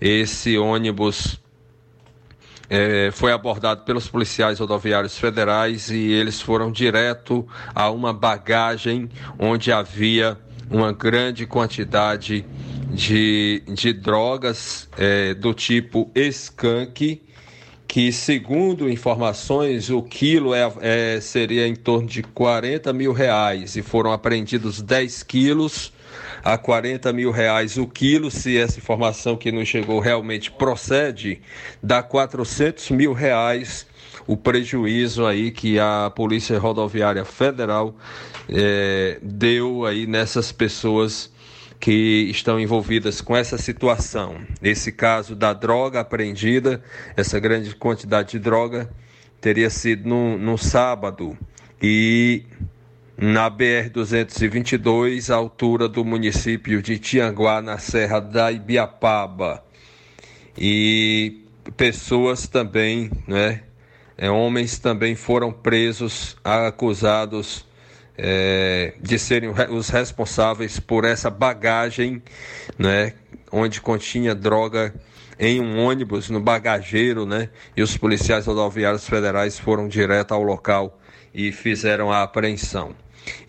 [0.00, 1.40] esse ônibus
[2.70, 9.72] é, foi abordado pelos policiais rodoviários federais e eles foram direto a uma bagagem onde
[9.72, 10.38] havia
[10.70, 12.46] uma grande quantidade
[12.92, 17.20] de, de drogas é, do tipo skunk,
[17.88, 23.82] que segundo informações o quilo é, é, seria em torno de 40 mil reais e
[23.82, 25.92] foram apreendidos 10 quilos
[26.42, 31.40] a 40 mil reais o quilo, se essa informação que nos chegou realmente procede,
[31.82, 33.86] dá 400 mil reais
[34.26, 37.94] o prejuízo aí que a Polícia Rodoviária Federal
[38.48, 41.32] é, deu aí nessas pessoas
[41.80, 44.36] que estão envolvidas com essa situação.
[44.62, 46.82] Esse caso da droga apreendida,
[47.16, 48.90] essa grande quantidade de droga,
[49.40, 51.36] teria sido no, no sábado
[51.82, 52.44] e
[53.22, 59.62] na BR-222, à altura do município de Tianguá, na Serra da Ibiapaba.
[60.56, 61.44] E
[61.76, 63.60] pessoas também, né,
[64.16, 67.66] é, homens também foram presos, acusados
[68.16, 72.22] é, de serem os responsáveis por essa bagagem,
[72.78, 73.12] né,
[73.52, 74.94] onde continha droga
[75.38, 80.98] em um ônibus no bagageiro, né, e os policiais rodoviários federais foram direto ao local
[81.34, 82.94] e fizeram a apreensão.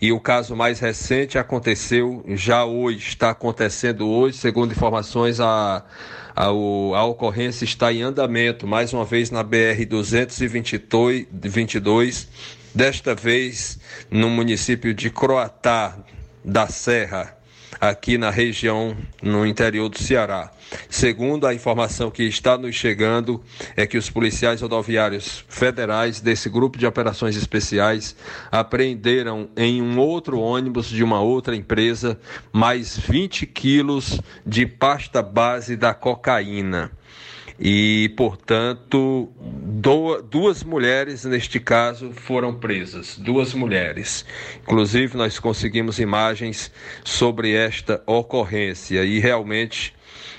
[0.00, 5.84] E o caso mais recente aconteceu já hoje, está acontecendo hoje, segundo informações, a,
[6.34, 12.28] a, a ocorrência está em andamento, mais uma vez na BR 222,
[12.74, 13.78] desta vez
[14.10, 15.96] no município de Croatá
[16.44, 17.36] da Serra,
[17.82, 20.52] aqui na região, no interior do Ceará.
[20.88, 23.42] Segundo a informação que está nos chegando,
[23.76, 28.14] é que os policiais rodoviários federais desse grupo de operações especiais
[28.52, 32.16] apreenderam em um outro ônibus de uma outra empresa
[32.52, 36.92] mais 20 quilos de pasta base da cocaína
[37.58, 39.30] e, portanto,
[40.30, 43.16] duas mulheres, neste caso, foram presas.
[43.18, 44.24] Duas mulheres.
[44.62, 46.72] Inclusive, nós conseguimos imagens
[47.04, 49.94] sobre esta ocorrência e realmente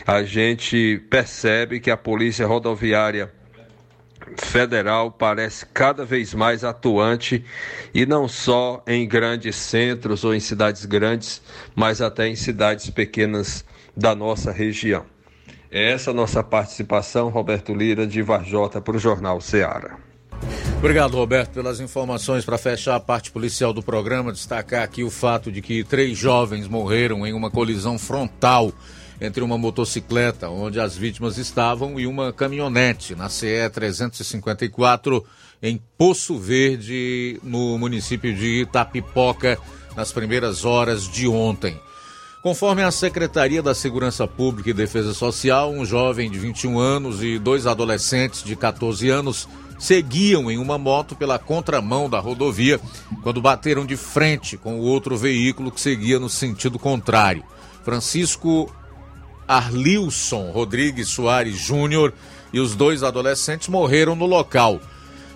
[0.05, 3.31] a gente percebe que a Polícia Rodoviária
[4.37, 7.43] Federal parece cada vez mais atuante
[7.93, 11.41] e não só em grandes centros ou em cidades grandes,
[11.75, 15.12] mas até em cidades pequenas da nossa região.
[15.75, 19.97] É essa a nossa participação, Roberto Lira, de Varjota, para o Jornal Ceará.
[20.77, 22.45] Obrigado, Roberto, pelas informações.
[22.45, 26.67] Para fechar a parte policial do programa, destacar aqui o fato de que três jovens
[26.67, 28.71] morreram em uma colisão frontal
[29.19, 35.25] entre uma motocicleta onde as vítimas estavam e uma caminhonete na CE 354
[35.59, 39.57] em Poço Verde, no município de Itapipoca,
[39.95, 41.75] nas primeiras horas de ontem.
[42.43, 47.39] Conforme a Secretaria da Segurança Pública e Defesa Social, um jovem de 21 anos e
[47.39, 49.47] dois adolescentes de 14 anos
[49.79, 52.81] seguiam em uma moto pela contramão da rodovia
[53.21, 57.45] quando bateram de frente com o outro veículo que seguia no sentido contrário.
[57.81, 58.69] Francisco
[59.47, 62.13] Arlilson Rodrigues Soares Júnior
[62.51, 64.81] e os dois adolescentes morreram no local.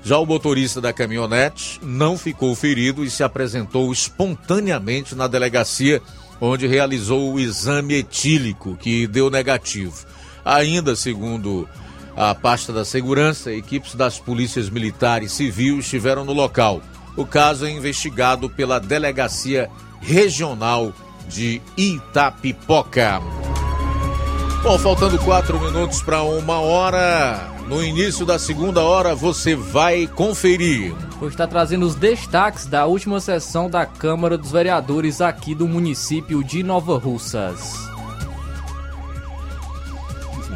[0.03, 6.01] Já o motorista da caminhonete não ficou ferido e se apresentou espontaneamente na delegacia,
[6.39, 10.05] onde realizou o exame etílico, que deu negativo.
[10.43, 11.67] Ainda, segundo
[12.15, 16.81] a pasta da segurança, equipes das polícias militar e civil estiveram no local.
[17.15, 19.69] O caso é investigado pela Delegacia
[19.99, 20.93] Regional
[21.27, 23.21] de Itapipoca.
[24.63, 27.51] Bom, faltando quatro minutos para uma hora.
[27.67, 30.93] No início da segunda hora você vai conferir.
[31.19, 36.43] Vou estar trazendo os destaques da última sessão da Câmara dos Vereadores aqui do município
[36.43, 37.73] de Nova Russas.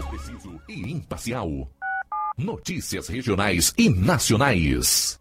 [0.10, 1.68] Preciso e imparcial.
[2.38, 5.21] Notícias regionais e nacionais.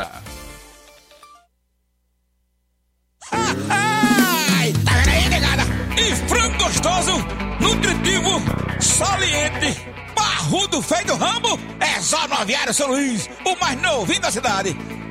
[4.85, 5.63] Tá vendo aí, negada?
[5.97, 7.13] E frango gostoso,
[7.59, 8.41] nutritivo,
[8.79, 9.85] saliente,
[10.15, 14.75] barrudo, feio do ramo, é só no Aviário São Luís, o mais novinho da cidade.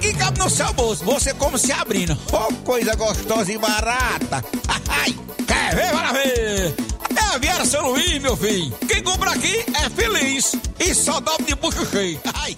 [0.00, 1.04] que cabe no seu bolso.
[1.04, 2.16] Você como se abrindo.
[2.32, 4.44] Oh, coisa gostosa e barata.
[4.88, 5.14] Ai,
[5.46, 5.90] quer ver?
[5.90, 6.74] Para ver.
[7.16, 8.72] É Aviário São Luís, meu filho.
[8.88, 10.54] Quem compra aqui é feliz.
[10.78, 12.20] E só dobra de bucho cheio.
[12.34, 12.56] Ai.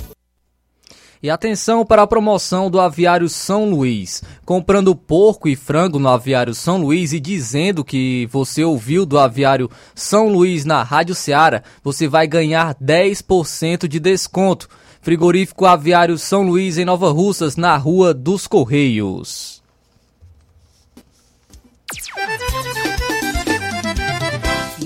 [1.23, 4.25] E atenção para a promoção do Aviário São Luís.
[4.45, 9.71] Comprando porco e frango no Aviário São Luís e dizendo que você ouviu do Aviário
[9.95, 14.69] São Luís na Rádio Ceará, você vai ganhar 10% de desconto.
[15.03, 19.61] Frigorífico Aviário São Luís em Nova Russas, na Rua dos Correios.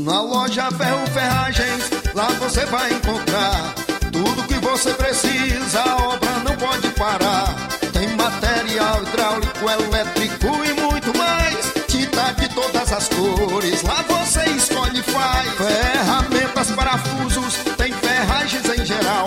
[0.00, 3.74] Na loja Ferro Ferragens, lá você vai encontrar
[4.10, 7.54] tudo que você precisa, a obra não pode parar.
[7.92, 11.72] Tem material hidráulico, elétrico e muito mais.
[11.88, 15.52] Tinta de todas as cores, lá você escolhe e faz.
[15.56, 19.26] Ferramentas, parafusos, tem ferragens em geral.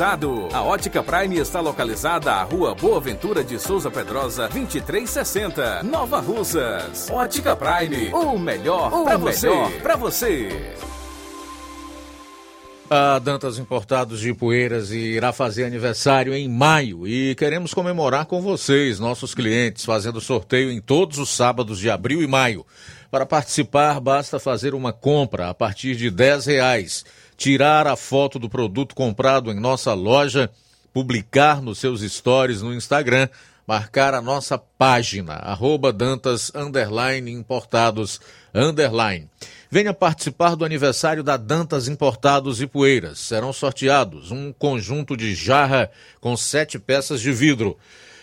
[0.00, 7.10] A Ótica Prime está localizada à Rua Boa Ventura de Souza Pedrosa, 2360, Nova Russas.
[7.10, 9.50] Ótica Prime, o melhor para você.
[9.82, 10.74] Para você.
[12.88, 18.98] A Dantas Importados de Poeiras irá fazer aniversário em maio e queremos comemorar com vocês,
[18.98, 22.64] nossos clientes, fazendo sorteio em todos os sábados de abril e maio.
[23.10, 27.04] Para participar, basta fazer uma compra a partir de 10 reais,
[27.42, 30.48] tirar a foto do produto comprado em nossa loja,
[30.92, 33.28] publicar nos seus stories no Instagram,
[33.66, 38.20] marcar a nossa página, arroba Dantas underline importados
[38.54, 39.28] underline.
[39.68, 43.18] Venha participar do aniversário da Dantas Importados e Poeiras.
[43.18, 45.90] Serão sorteados um conjunto de jarra
[46.20, 47.76] com sete peças de vidro,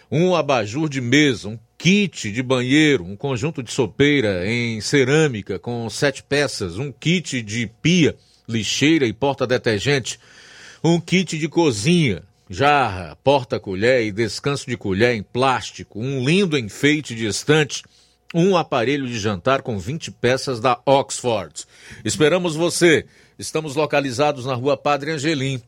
[0.10, 5.90] um abajur de mesa, um kit de banheiro, um conjunto de sopeira em cerâmica com
[5.90, 8.16] sete peças, um kit de pia,
[8.50, 10.20] lixeira e porta-detergente,
[10.84, 17.14] um kit de cozinha, jarra, porta-colher e descanso de colher em plástico, um lindo enfeite
[17.14, 17.84] de estante,
[18.34, 21.66] um aparelho de jantar com 20 peças da Oxford.
[22.04, 23.06] Esperamos você.
[23.38, 25.62] Estamos localizados na rua Padre Angelim,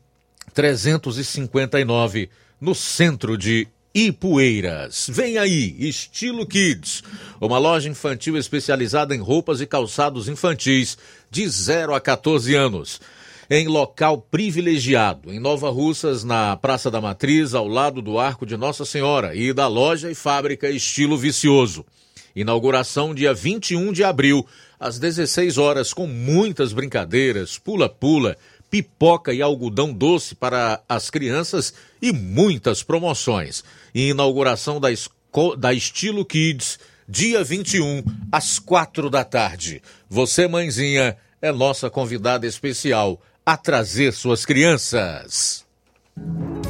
[0.54, 2.30] 359,
[2.60, 5.08] no centro de Ipueiras.
[5.12, 7.04] Vem aí, Estilo Kids,
[7.42, 10.98] uma loja infantil especializada em roupas e calçados infantis
[11.30, 13.02] de 0 a 14 anos.
[13.50, 18.56] Em local privilegiado, em Nova Russas, na Praça da Matriz, ao lado do Arco de
[18.56, 21.86] Nossa Senhora e da loja e fábrica Estilo Vicioso.
[22.34, 24.48] Inauguração dia 21 de abril,
[24.80, 28.38] às 16 horas, com muitas brincadeiras, pula-pula,
[28.70, 33.66] pipoca e algodão doce para as crianças e muitas promoções.
[33.94, 35.56] E inauguração da, esco...
[35.56, 39.82] da Estilo Kids, dia 21, às 4 da tarde.
[40.10, 45.66] Você, mãezinha, é nossa convidada especial a trazer suas crianças.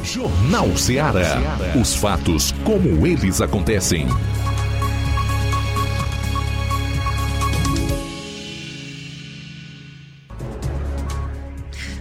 [0.04, 1.38] Jornal Ceará.
[1.80, 4.08] Os fatos como eles acontecem.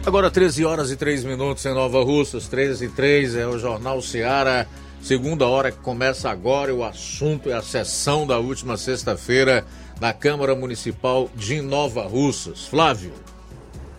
[0.04, 4.00] Agora 13 horas e 3 minutos em Nova Russas, 13 e 3 é o Jornal
[4.00, 4.66] Seara,
[5.00, 6.74] segunda hora que começa agora.
[6.74, 9.64] O assunto é a sessão da última sexta-feira
[9.98, 12.66] da Câmara Municipal de Nova Russas.
[12.66, 13.12] Flávio.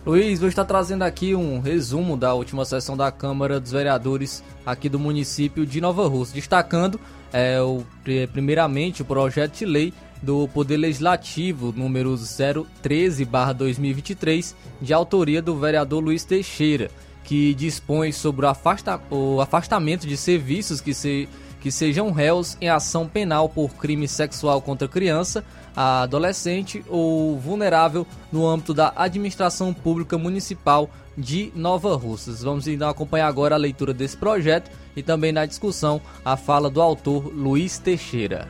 [0.04, 4.88] Luiz, vou estar trazendo aqui um resumo da última sessão da Câmara dos Vereadores aqui
[4.88, 6.98] do município de Nova Russa, destacando
[7.32, 7.84] é, o,
[8.32, 16.24] primeiramente o projeto de lei do Poder Legislativo número 013/2023, de autoria do vereador Luiz
[16.24, 16.90] Teixeira,
[17.24, 21.28] que dispõe sobre o, afasta o afastamento de serviços que, se,
[21.60, 25.44] que sejam réus em ação penal por crime sexual contra criança,
[25.74, 32.42] adolescente ou vulnerável no âmbito da administração pública municipal de Nova Russas.
[32.42, 36.80] Vamos então acompanhar agora a leitura desse projeto e também na discussão a fala do
[36.80, 38.48] autor Luiz Teixeira.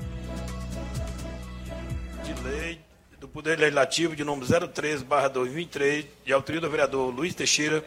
[3.32, 7.82] Poder Legislativo de número 013/2023, de autoria do vereador Luiz Teixeira,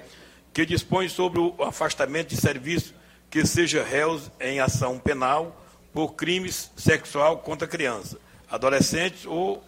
[0.56, 2.96] que dispõe sobre o afastamento de serviço
[3.30, 5.54] que seja réus em ação penal
[5.94, 8.18] por crimes sexual contra criança,
[8.50, 9.62] adolescentes ou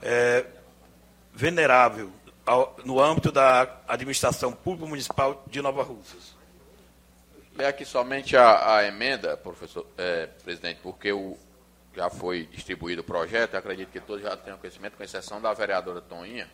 [0.00, 0.46] é,
[1.34, 2.10] venerável
[2.46, 6.34] ao, no âmbito da administração pública municipal de Nova Russas.
[7.58, 11.36] É aqui somente a, a emenda, professor é, presidente, porque o,
[11.94, 16.00] já foi distribuído o projeto, acredito que todos já tenham conhecimento, com exceção da vereadora
[16.00, 16.48] Toninha,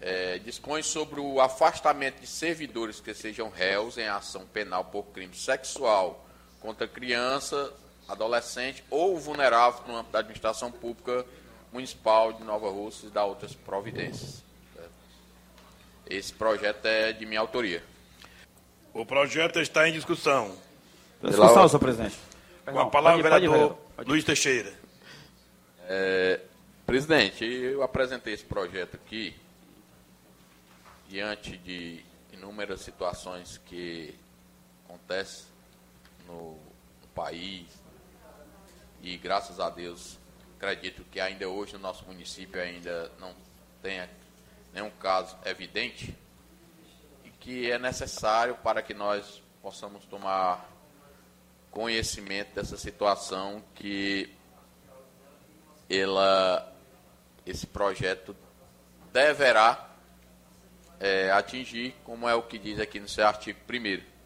[0.00, 5.34] é, dispõe sobre o afastamento de servidores que sejam réus em ação penal por crime
[5.34, 6.24] sexual
[6.60, 7.72] contra criança,
[8.06, 11.24] adolescente ou vulnerável no âmbito da administração pública
[11.72, 14.42] municipal de Nova Rússia e da outras providências.
[16.08, 17.82] Esse projeto é de minha autoria.
[18.94, 20.56] O projeto está em discussão.
[21.22, 22.16] Discussão, senhor presidente.
[22.64, 24.08] Com a palavra, pode, vereador pode, pode.
[24.08, 24.72] Luiz Teixeira.
[25.86, 26.40] É,
[26.86, 29.34] presidente, eu apresentei esse projeto aqui
[31.08, 34.14] diante de inúmeras situações que
[34.84, 35.46] acontecem
[36.26, 37.66] no, no país
[39.02, 40.18] e graças a Deus
[40.56, 43.34] acredito que ainda hoje no nosso município ainda não
[43.82, 44.08] tenha
[44.74, 46.14] nenhum caso evidente
[47.24, 50.68] e que é necessário para que nós possamos tomar
[51.70, 54.34] conhecimento dessa situação que
[55.88, 56.70] ela,
[57.46, 58.36] esse projeto
[59.10, 59.87] deverá
[61.00, 64.18] é, atingir, como é o que diz aqui no seu artigo 1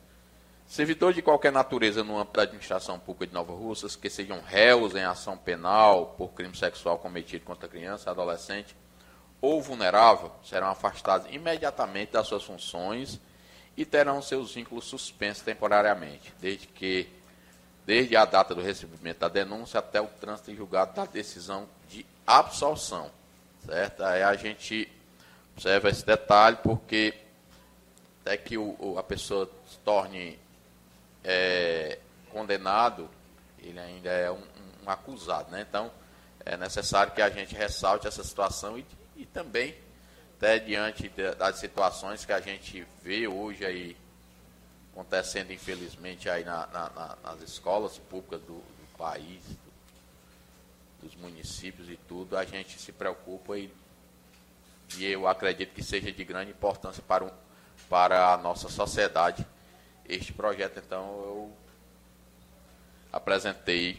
[0.66, 4.94] Servidor de qualquer natureza no âmbito da administração pública de Nova Russas, que sejam réus
[4.94, 8.74] em ação penal por crime sexual cometido contra criança, adolescente
[9.38, 13.20] ou vulnerável, serão afastados imediatamente das suas funções
[13.76, 17.08] e terão seus vínculos suspensos temporariamente, desde que
[17.84, 22.06] desde a data do recebimento da denúncia até o trânsito em julgado da decisão de
[22.26, 23.10] absolução.
[23.66, 24.02] Certo?
[24.04, 24.90] Aí a gente
[25.54, 27.14] observa esse detalhe porque
[28.22, 30.38] até que o, a pessoa se torne
[31.24, 31.98] é,
[32.30, 33.08] condenado,
[33.58, 34.42] ele ainda é um,
[34.84, 35.50] um, acusado.
[35.50, 35.66] Né?
[35.68, 35.90] Então,
[36.44, 38.86] é necessário que a gente ressalte essa situação e,
[39.16, 39.74] e também,
[40.36, 43.96] até diante de, das situações que a gente vê hoje aí
[44.92, 49.42] acontecendo, infelizmente, aí na, na, nas escolas públicas do, do país,
[51.00, 53.72] do, dos municípios e tudo, a gente se preocupa e,
[54.98, 57.30] e eu acredito que seja de grande importância para, um,
[57.88, 59.46] para a nossa sociedade
[60.08, 60.80] este projeto.
[60.84, 61.52] Então, eu
[63.12, 63.98] apresentei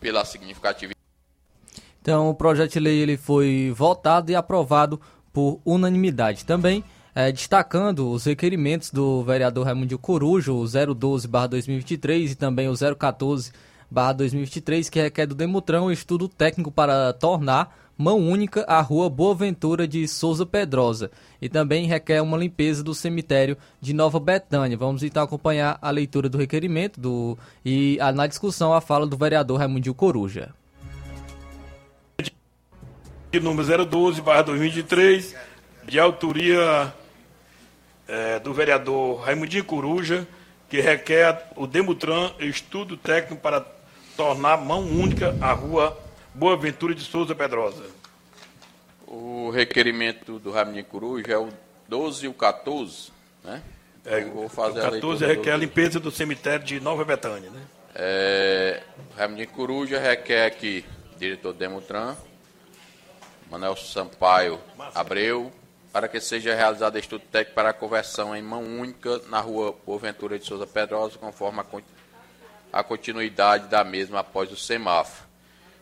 [0.00, 0.92] pela significativa.
[2.00, 5.00] Então, o projeto de lei ele foi votado e aprovado
[5.32, 6.44] por unanimidade.
[6.44, 13.52] Também é, destacando os requerimentos do vereador Raimundo Corujo, o 012-2023 e também o 014
[13.90, 19.34] 2023, que requer do Demutran um estudo técnico para tornar mão única à rua Boa
[19.34, 24.76] Ventura de Souza Pedrosa e também requer uma limpeza do cemitério de Nova Betânia.
[24.76, 29.16] Vamos então acompanhar a leitura do requerimento do, e a, na discussão a fala do
[29.16, 30.54] vereador Raimundinho Coruja.
[33.42, 35.34] Número 012, barra 2023,
[35.84, 36.92] de autoria
[38.08, 40.26] é, do vereador Raimundinho Coruja,
[40.70, 43.64] que requer o Demutran estudo técnico para
[44.16, 46.05] tornar mão única a rua
[46.36, 47.82] Boa Ventura de Souza Pedrosa.
[49.06, 51.48] O requerimento do Raimundinho Coruja é o
[51.88, 53.10] 12 e o 14,
[53.42, 53.62] né?
[54.04, 57.62] É, vou fazer o 14 a requer a limpeza do cemitério de Nova Betânia, né?
[57.94, 58.82] É,
[59.54, 60.84] Coruja requer que
[61.18, 62.14] diretor Demutran,
[63.50, 64.60] Manuel Sampaio
[64.94, 65.50] Abreu,
[65.90, 70.38] para que seja realizado estudo técnico para a conversão em mão única na rua Boaventura
[70.38, 75.25] de Souza Pedrosa, conforme a, a continuidade da mesma após o semáforo.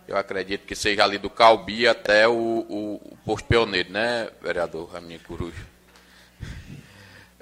[0.07, 4.91] Eu acredito que seja ali do Calbi até o, o, o posto pioneiro, né, vereador
[4.93, 5.75] Raminho Coruja?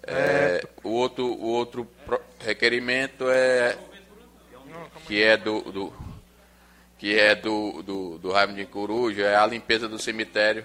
[0.05, 1.89] É, o outro, o outro
[2.41, 3.77] requerimento é
[5.07, 5.93] que é do, do
[6.99, 10.65] que é do, do, do Raimundo Coruja, é a limpeza do cemitério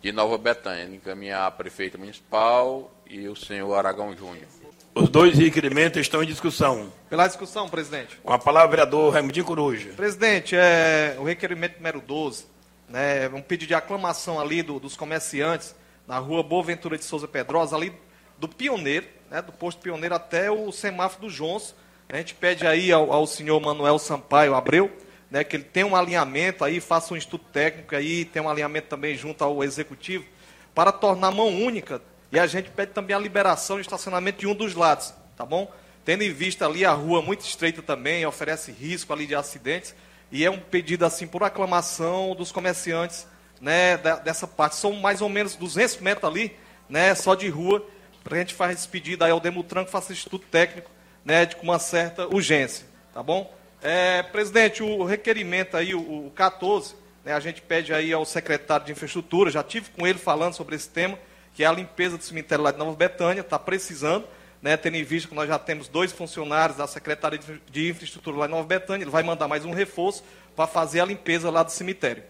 [0.00, 4.48] de Nova Betânia, encaminhar a prefeita municipal e o senhor Aragão Júnior.
[4.96, 6.92] Os dois requerimentos estão em discussão.
[7.10, 8.16] Pela discussão, presidente.
[8.22, 9.90] Com a palavra, vereador Raimundinho Coruja.
[9.96, 12.44] Presidente, é, o requerimento número 12,
[12.88, 15.74] né, um pedido de aclamação ali do, dos comerciantes
[16.06, 17.92] na rua Boa Ventura de Souza Pedrosa, ali
[18.38, 21.74] do Pioneiro, né, do posto Pioneiro até o semáforo do Jons.
[22.08, 24.92] A gente pede aí ao, ao senhor Manuel Sampaio Abreu,
[25.28, 28.86] né, que ele tenha um alinhamento aí, faça um estudo técnico aí, tem um alinhamento
[28.86, 30.24] também junto ao executivo,
[30.72, 32.00] para tornar mão única.
[32.34, 35.72] E a gente pede também a liberação de estacionamento de um dos lados, tá bom?
[36.04, 39.94] Tendo em vista ali a rua muito estreita também, oferece risco ali de acidentes,
[40.32, 43.24] e é um pedido assim por aclamação dos comerciantes,
[43.60, 44.74] né, dessa parte.
[44.74, 46.56] São mais ou menos 200 metros ali,
[46.88, 47.86] né, só de rua,
[48.24, 50.90] para a gente fazer esse pedido aí ao Demutran que faça estudo técnico,
[51.24, 53.54] né, de, com uma certa urgência, tá bom?
[53.80, 58.86] É, presidente, o requerimento aí, o, o 14, né, a gente pede aí ao secretário
[58.86, 61.16] de Infraestrutura, já tive com ele falando sobre esse tema,
[61.54, 64.24] que é a limpeza do cemitério lá de Nova Betânia, está precisando,
[64.60, 67.38] né, tendo em vista que nós já temos dois funcionários da Secretaria
[67.70, 70.24] de Infraestrutura lá em Nova Betânia, ele vai mandar mais um reforço
[70.56, 72.22] para fazer a limpeza lá do cemitério.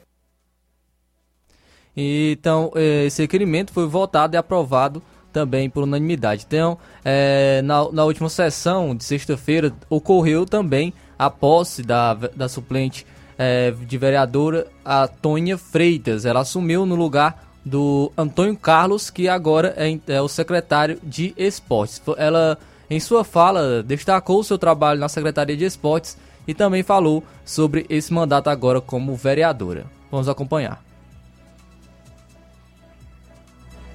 [1.97, 5.03] Então, é, esse requerimento foi votado e aprovado
[5.33, 6.45] também por unanimidade.
[6.47, 13.07] Então, é, na, na última sessão de sexta-feira, ocorreu também a posse da, da suplente
[13.39, 16.25] é, de vereadora, a Tônia Freitas.
[16.25, 22.03] Ela assumiu no lugar do Antônio Carlos, que agora é, é o secretário de esportes.
[22.19, 22.59] Ela,
[22.91, 27.87] em sua fala, destacou o seu trabalho na Secretaria de Esportes e também falou sobre
[27.89, 29.87] esse mandato agora como vereadora.
[30.11, 30.85] Vamos acompanhar.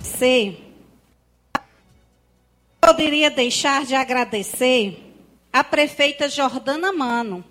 [0.01, 0.57] Sim.
[2.82, 5.13] Poderia deixar de agradecer
[5.53, 7.43] à prefeita Jordana Mano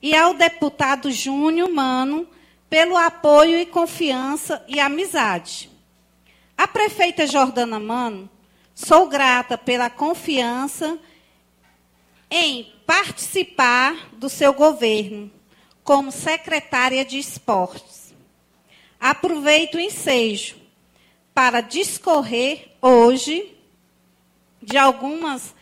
[0.00, 2.26] e ao deputado Júnior Mano
[2.68, 5.70] pelo apoio e confiança e amizade.
[6.56, 8.28] A prefeita Jordana Mano,
[8.74, 10.98] sou grata pela confiança
[12.30, 15.30] em participar do seu governo
[15.82, 18.14] como secretária de esportes.
[19.00, 20.56] Aproveito o ensejo
[21.32, 23.56] para discorrer hoje
[24.60, 25.54] de algumas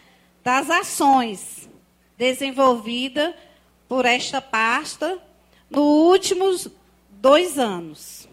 [0.43, 1.69] das ações
[2.17, 3.35] desenvolvidas
[3.89, 5.19] por esta pasta
[5.71, 6.69] nos últimos
[7.27, 8.29] dois anos.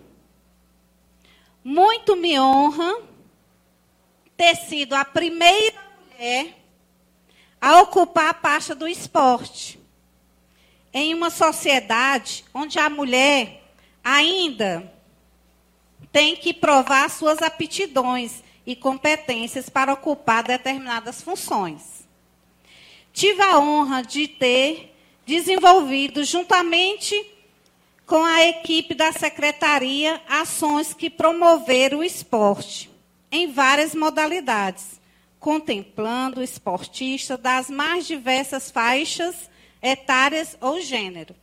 [1.64, 3.02] Muito me honra
[4.38, 5.82] ter sido a primeira
[6.12, 6.56] mulher
[7.60, 9.80] a ocupar a pasta do esporte.
[10.94, 13.64] Em uma sociedade onde a mulher
[14.04, 14.94] ainda
[16.12, 22.08] tem que provar suas aptidões e competências para ocupar determinadas funções.
[23.12, 27.33] Tive a honra de ter desenvolvido, juntamente
[28.06, 32.90] com a equipe da secretaria, ações que promoveram o esporte
[33.32, 35.02] em várias modalidades,
[35.40, 39.50] contemplando o esportista das mais diversas faixas
[39.82, 41.36] etárias ou gênero.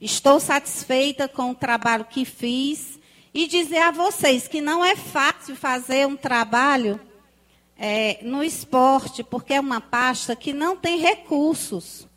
[0.00, 2.98] Estou satisfeita com o trabalho que fiz
[3.32, 7.00] e dizer a vocês que não é fácil fazer um trabalho
[7.78, 12.08] é, no esporte, porque é uma pasta que não tem recursos.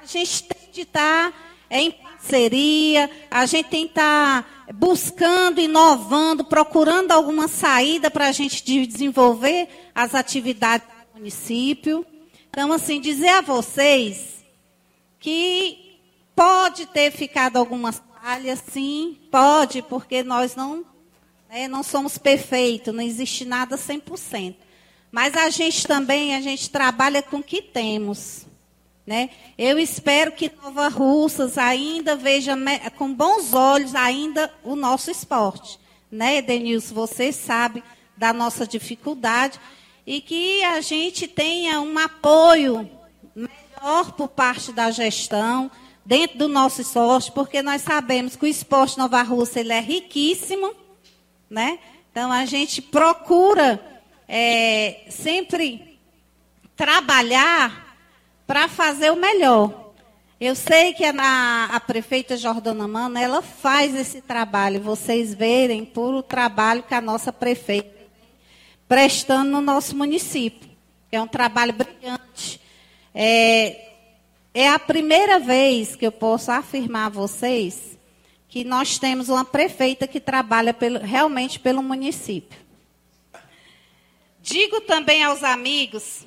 [0.00, 1.32] A gente tem de estar
[1.70, 1.90] em
[2.26, 9.68] parceria, a gente tem que estar buscando, inovando, procurando alguma saída para a gente desenvolver
[9.94, 12.04] as atividades do município.
[12.50, 14.44] Então, assim, dizer a vocês
[15.20, 15.98] que
[16.34, 20.84] pode ter ficado algumas Trabalha sim, pode, porque nós não,
[21.48, 24.56] né, não somos perfeitos, não existe nada 100%.
[25.12, 28.45] Mas a gente também, a gente trabalha com o que temos.
[29.06, 29.30] Né?
[29.56, 32.56] Eu espero que Nova Russas ainda veja
[32.96, 35.78] com bons olhos ainda o nosso esporte.
[36.10, 36.94] Né, Denilson?
[36.94, 37.84] Você sabe
[38.16, 39.60] da nossa dificuldade
[40.06, 42.88] e que a gente tenha um apoio
[43.34, 45.70] melhor por parte da gestão,
[46.04, 50.72] dentro do nosso esporte, porque nós sabemos que o esporte Nova Russa ele é riquíssimo,
[51.50, 51.78] né?
[52.10, 53.80] Então a gente procura
[54.28, 55.98] é, sempre
[56.76, 57.85] trabalhar
[58.46, 59.92] para fazer o melhor.
[60.38, 66.14] Eu sei que a, a, prefeita Jordana Mano, ela faz esse trabalho, vocês verem por
[66.14, 67.96] o trabalho que a nossa prefeita
[68.88, 70.70] prestando no nosso município.
[71.10, 72.60] É um trabalho brilhante.
[73.14, 73.92] É,
[74.52, 77.96] é a primeira vez que eu posso afirmar a vocês
[78.48, 82.58] que nós temos uma prefeita que trabalha pelo, realmente pelo município.
[84.40, 86.24] Digo também aos amigos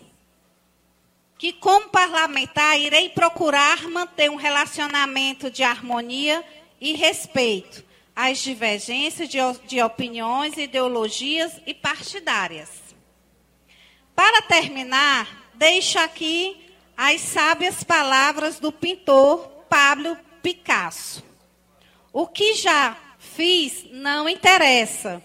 [1.40, 6.44] que, como parlamentar, irei procurar manter um relacionamento de harmonia
[6.82, 7.82] e respeito
[8.14, 12.70] às divergências de, de opiniões, ideologias e partidárias.
[14.14, 21.24] Para terminar, deixo aqui as sábias palavras do pintor Pablo Picasso.
[22.12, 25.24] O que já fiz não interessa,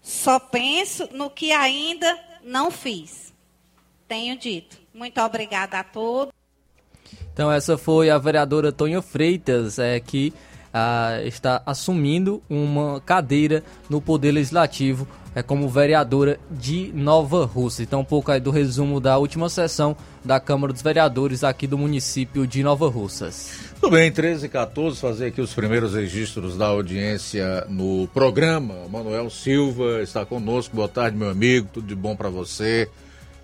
[0.00, 3.34] só penso no que ainda não fiz.
[4.06, 4.87] Tenho dito.
[4.94, 6.32] Muito obrigada a todos.
[7.32, 10.32] Então, essa foi a vereadora Tonha Freitas, é, que
[10.72, 17.84] ah, está assumindo uma cadeira no Poder Legislativo é, como vereadora de Nova Rússia.
[17.84, 21.78] Então, um pouco aí do resumo da última sessão da Câmara dos Vereadores aqui do
[21.78, 23.72] município de Nova Russas.
[23.80, 28.74] Tudo bem, 13 e 14, fazer aqui os primeiros registros da audiência no programa.
[28.90, 30.74] Manuel Silva está conosco.
[30.74, 31.68] Boa tarde, meu amigo.
[31.72, 32.90] Tudo de bom para você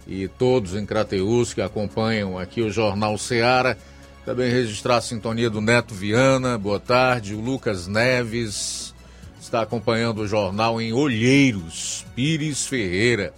[0.07, 3.77] e todos em Crateus que acompanham aqui o Jornal Seara.
[4.25, 6.57] Também registrar a sintonia do Neto Viana.
[6.57, 7.35] Boa tarde.
[7.35, 8.95] O Lucas Neves
[9.41, 12.07] está acompanhando o jornal em Olheiros.
[12.15, 13.35] Pires Ferreira.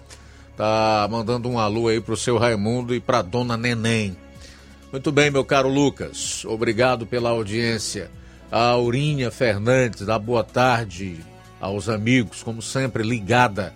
[0.57, 4.17] Tá mandando um alô aí pro seu Raimundo e pra dona Neném.
[4.91, 6.45] Muito bem, meu caro Lucas.
[6.45, 8.11] Obrigado pela audiência.
[8.51, 11.17] A Aurinha Fernandes, dá boa tarde
[11.61, 13.75] aos amigos, como sempre, ligada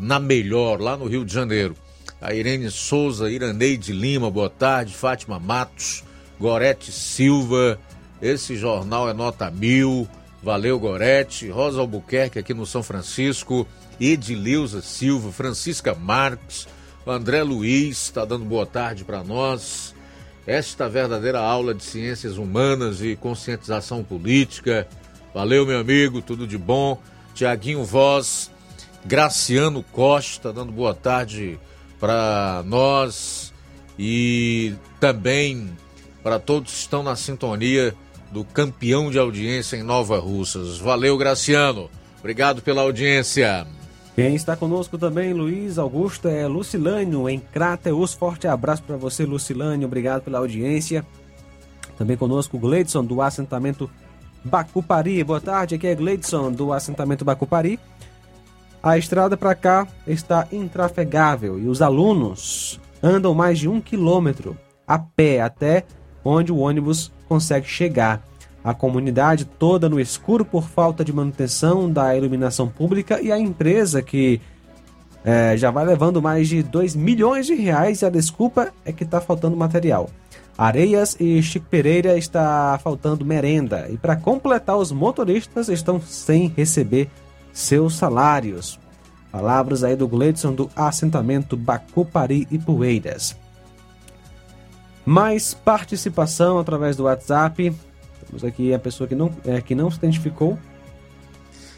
[0.00, 1.76] na melhor, lá no Rio de Janeiro.
[2.20, 4.94] A Irene Souza, Iraneide Lima, boa tarde.
[4.94, 6.02] Fátima Matos,
[6.40, 7.78] Gorete Silva.
[8.22, 10.08] Esse jornal é nota mil.
[10.42, 11.48] Valeu, Gorete.
[11.48, 13.66] Rosa Albuquerque aqui no São Francisco.
[14.00, 16.68] Edileuza Silva, Francisca Marques,
[17.06, 19.94] André Luiz está dando boa tarde para nós.
[20.46, 24.86] Esta verdadeira aula de ciências humanas e conscientização política.
[25.32, 27.00] Valeu, meu amigo, tudo de bom.
[27.34, 28.50] Tiaguinho Voz,
[29.04, 31.58] Graciano Costa, dando boa tarde
[31.98, 33.52] para nós
[33.98, 35.70] e também
[36.22, 37.94] para todos que estão na sintonia
[38.30, 40.78] do campeão de audiência em Nova Russas.
[40.78, 41.88] Valeu, Graciano.
[42.18, 43.66] Obrigado pela audiência.
[44.14, 48.14] Quem está conosco também, Luiz Augusto, é Lucilânio, em Crateus.
[48.14, 49.86] Forte abraço para você, Lucilânio.
[49.86, 51.06] Obrigado pela audiência.
[51.98, 53.90] Também conosco, Gleidson, do assentamento
[54.42, 55.22] Bacupari.
[55.22, 57.78] Boa tarde, aqui é Gleidson, do assentamento Bacupari.
[58.86, 64.56] A estrada para cá está intrafegável e os alunos andam mais de um quilômetro
[64.86, 65.82] a pé até
[66.24, 68.22] onde o ônibus consegue chegar
[68.62, 74.00] a comunidade toda no escuro por falta de manutenção da iluminação pública e a empresa
[74.02, 74.40] que
[75.24, 79.02] é, já vai levando mais de 2 milhões de reais e a desculpa é que
[79.02, 80.08] está faltando material.
[80.56, 87.10] Areias e Chico Pereira está faltando merenda e para completar os motoristas estão sem receber
[87.56, 88.78] seus salários.
[89.32, 93.34] Palavras aí do Gleidson do assentamento Bacupari e Poeiras.
[95.06, 97.74] Mais participação através do WhatsApp
[98.26, 100.58] temos aqui a pessoa que não, é, que não se identificou.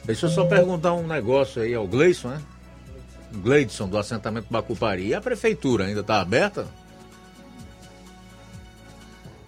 [0.05, 2.41] Deixa eu só perguntar um negócio aí ao Gleison, né?
[3.43, 5.09] Gleidson, do assentamento Bacupari.
[5.09, 6.67] E a prefeitura ainda está aberta?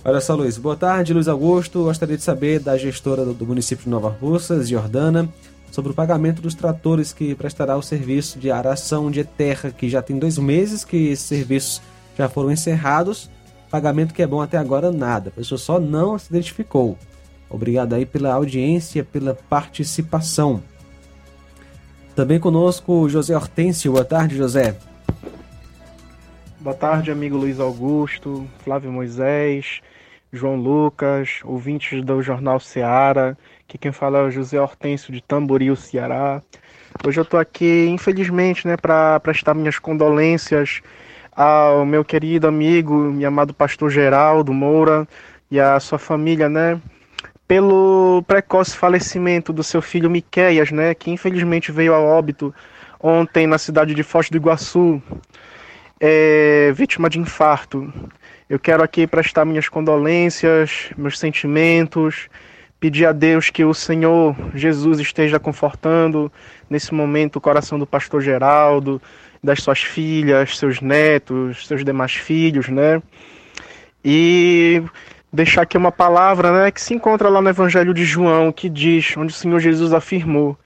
[0.05, 0.59] Olha só, Luiz.
[0.59, 1.85] Boa tarde, Luiz Augusto.
[1.85, 5.29] Gostaria de saber da gestora do, do município de Nova Russas, Jordana,
[5.71, 10.03] sobre o pagamento dos tratores que prestará o serviço de aração de terra, que já
[10.03, 11.81] tem dois meses que esses serviços
[12.17, 13.31] já foram encerrados
[13.71, 15.29] Pagamento que é bom até agora, nada.
[15.29, 16.99] A pessoa só não se identificou.
[17.49, 20.61] Obrigado aí pela audiência, pela participação.
[22.17, 23.93] Também conosco José Hortêncio.
[23.93, 24.77] Boa tarde, José.
[26.59, 29.81] Boa tarde, amigo Luiz Augusto, Flávio Moisés,
[30.33, 33.37] João Lucas, ouvintes do Jornal Seara.
[33.69, 36.41] Aqui quem fala é o José Hortêncio de Tamboril, Ceará.
[37.05, 40.83] Hoje eu estou aqui, infelizmente, né, para prestar minhas condolências
[41.33, 45.07] ao meu querido amigo e amado pastor Geraldo Moura
[45.51, 46.81] e à sua família, né,
[47.49, 52.55] pelo precoce falecimento do seu filho Miqueias, né, que infelizmente veio a óbito
[53.01, 55.03] ontem na cidade de Foz do Iguaçu,
[55.99, 57.93] é, vítima de infarto.
[58.51, 62.29] Eu quero aqui prestar minhas condolências, meus sentimentos,
[62.81, 66.33] pedir a Deus que o Senhor Jesus esteja confortando
[66.69, 69.01] nesse momento o coração do pastor Geraldo,
[69.41, 73.01] das suas filhas, seus netos, seus demais filhos, né?
[74.05, 74.83] E
[75.33, 79.17] deixar aqui uma palavra né, que se encontra lá no Evangelho de João, que diz,
[79.17, 80.59] onde o Senhor Jesus afirmou: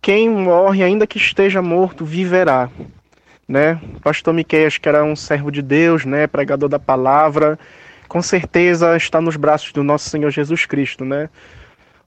[0.00, 2.70] Quem morre, ainda que esteja morto, viverá.
[3.52, 3.78] Né?
[4.02, 7.58] Pastor Miqueias, que era um servo de Deus, né, pregador da palavra,
[8.08, 11.28] com certeza está nos braços do nosso Senhor Jesus Cristo, né?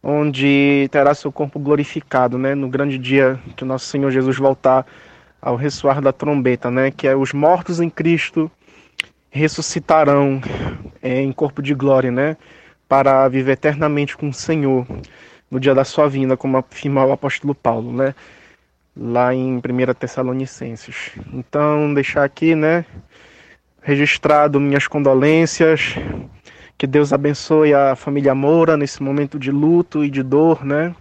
[0.01, 2.55] Onde terá seu corpo glorificado, né?
[2.55, 4.87] No grande dia que o nosso Senhor Jesus voltar
[5.39, 6.89] ao ressoar da trombeta, né?
[6.89, 8.49] Que é os mortos em Cristo
[9.29, 10.41] ressuscitarão
[10.99, 12.37] é, em corpo de glória, né?
[12.89, 14.87] Para viver eternamente com o Senhor
[15.51, 18.15] no dia da sua vinda, como afirma o apóstolo Paulo, né?
[18.97, 19.61] Lá em 1
[19.99, 21.11] Tessalonicenses.
[21.33, 22.85] Então, deixar aqui, né?
[23.81, 25.95] Registrado minhas condolências.
[26.77, 30.95] Que Deus abençoe a família Moura nesse momento de luto e de dor, né?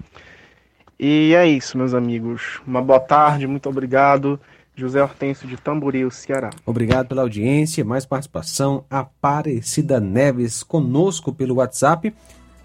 [0.98, 2.60] E é isso, meus amigos.
[2.66, 4.38] Uma boa tarde, muito obrigado.
[4.76, 6.50] José Hortêncio de Tamboril, Ceará.
[6.66, 8.84] Obrigado pela audiência, mais participação.
[8.90, 12.12] Aparecida Neves conosco pelo WhatsApp.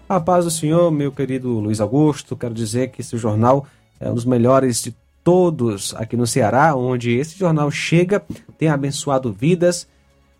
[0.08, 2.36] A paz do Senhor, meu querido Luiz Augusto.
[2.36, 3.66] Quero dizer que esse jornal
[4.00, 4.92] é um dos melhores de
[5.22, 8.22] todos aqui no Ceará, onde esse jornal chega,
[8.58, 9.86] tem abençoado vidas,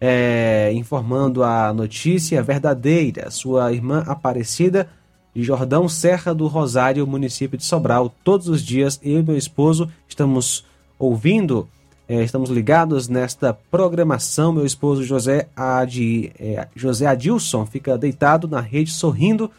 [0.01, 3.31] é, informando a notícia verdadeira.
[3.31, 4.89] Sua irmã Aparecida
[5.35, 8.13] de Jordão Serra do Rosário, município de Sobral.
[8.25, 10.65] Todos os dias, eu e meu esposo estamos
[10.99, 11.69] ouvindo,
[12.09, 14.53] é, estamos ligados nesta programação.
[14.53, 19.51] Meu esposo José, Adi, é, José Adilson fica deitado na rede sorrindo.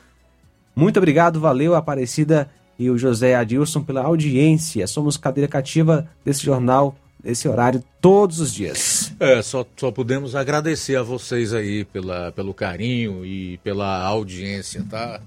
[0.76, 2.50] Muito obrigado, valeu, Aparecida
[2.82, 4.88] e o José Adilson pela audiência.
[4.88, 9.14] Somos cadeira cativa desse jornal, nesse horário, todos os dias.
[9.20, 15.22] É, só, só podemos agradecer a vocês aí pela, pelo carinho e pela audiência, tá?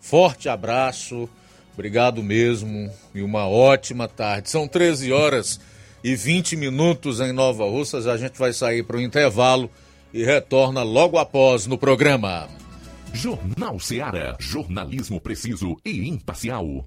[0.00, 1.28] Forte abraço.
[1.74, 4.48] Obrigado mesmo e uma ótima tarde.
[4.48, 5.58] São 13 horas
[6.04, 8.06] e 20 minutos em Nova Russas.
[8.06, 9.68] A gente vai sair para o intervalo
[10.14, 12.48] e retorna logo após no programa.
[13.12, 14.36] Jornal Seara.
[14.38, 16.86] Jornalismo preciso e imparcial.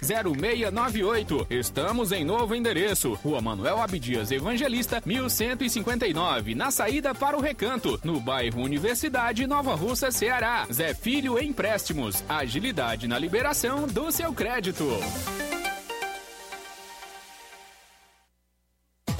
[0.01, 1.47] 0698.
[1.49, 3.13] Estamos em novo endereço.
[3.13, 10.11] Rua Manuel Abdias Evangelista, 1159, na saída para o Recanto, no bairro Universidade, Nova Russa,
[10.11, 10.65] Ceará.
[10.71, 12.23] Zé Filho Empréstimos.
[12.27, 14.85] Agilidade na liberação do seu crédito.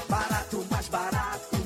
[0.08, 1.61] Barato, mais barato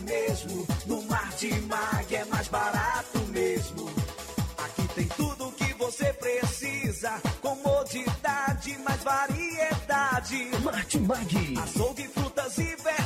[10.67, 11.59] Martimag.
[11.63, 13.06] Açougue, frutas e verduras.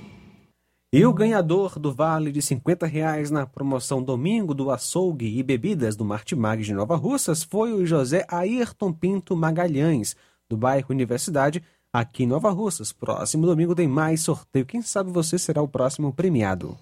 [0.93, 5.95] E o ganhador do vale de 50 reais na promoção Domingo do Açougue e Bebidas
[5.95, 10.17] do Martimag de Nova Russas foi o José Ayrton Pinto Magalhães,
[10.49, 11.63] do bairro Universidade,
[11.93, 12.91] aqui em Nova Russas.
[12.91, 14.65] Próximo domingo tem mais sorteio.
[14.65, 16.77] Quem sabe você será o próximo premiado.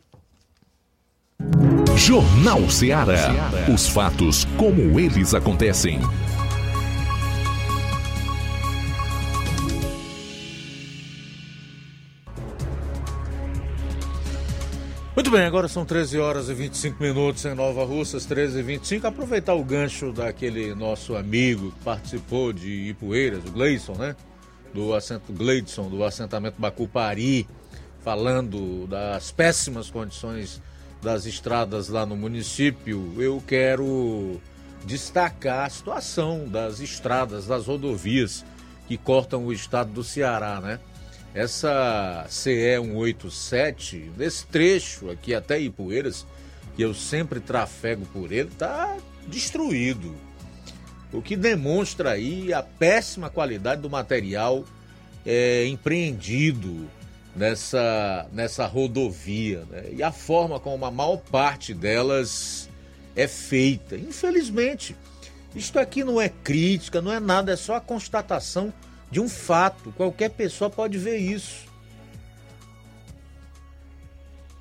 [1.95, 3.51] Jornal Ceará.
[3.71, 5.99] Os fatos como eles acontecem.
[15.15, 19.07] Muito bem, agora são 13 horas e 25 minutos em Nova Russas, 13 e 25.
[19.07, 24.15] Aproveitar o gancho daquele nosso amigo que participou de Ipueiras, o Gleison, né?
[24.71, 27.47] Do assento Gleidson, do assentamento Bacupari,
[28.01, 30.61] falando das péssimas condições
[31.01, 33.11] das estradas lá no município.
[33.17, 34.39] Eu quero
[34.85, 38.45] destacar a situação das estradas, das rodovias
[38.87, 40.79] que cortam o estado do Ceará, né?
[41.33, 46.25] Essa CE 187, nesse trecho aqui até Ipueiras,
[46.75, 48.97] que eu sempre trafego por ele, está
[49.27, 50.15] destruído.
[51.11, 54.63] O que demonstra aí a péssima qualidade do material
[55.25, 56.89] é, empreendido
[57.35, 59.85] nessa, nessa rodovia né?
[59.91, 62.69] e a forma como a maior parte delas
[63.15, 63.95] é feita.
[63.95, 64.95] Infelizmente,
[65.55, 68.73] isto aqui não é crítica, não é nada, é só a constatação
[69.11, 69.91] de um fato.
[69.95, 71.67] Qualquer pessoa pode ver isso.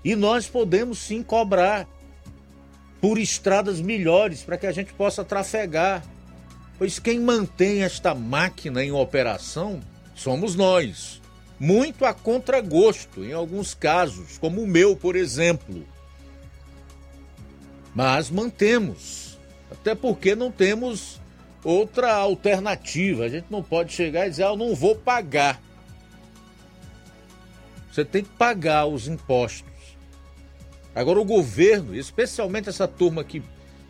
[0.04, 1.86] E nós podemos sim cobrar
[3.00, 6.04] por estradas melhores para que a gente possa trafegar.
[6.78, 9.80] Pois quem mantém esta máquina em operação
[10.14, 11.20] somos nós.
[11.58, 15.84] Muito a contragosto, em alguns casos, como o meu, por exemplo.
[17.94, 19.36] Mas mantemos.
[19.70, 21.17] Até porque não temos
[21.64, 23.24] outra alternativa.
[23.24, 25.60] A gente não pode chegar e dizer, ah, eu não vou pagar.
[27.90, 29.72] Você tem que pagar os impostos.
[30.94, 33.42] Agora, o governo, especialmente essa turma que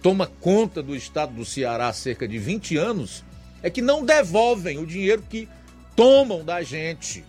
[0.03, 3.25] toma conta do estado do Ceará há cerca de 20 anos,
[3.63, 5.49] é que não devolvem o dinheiro que
[5.97, 7.25] tomam da gente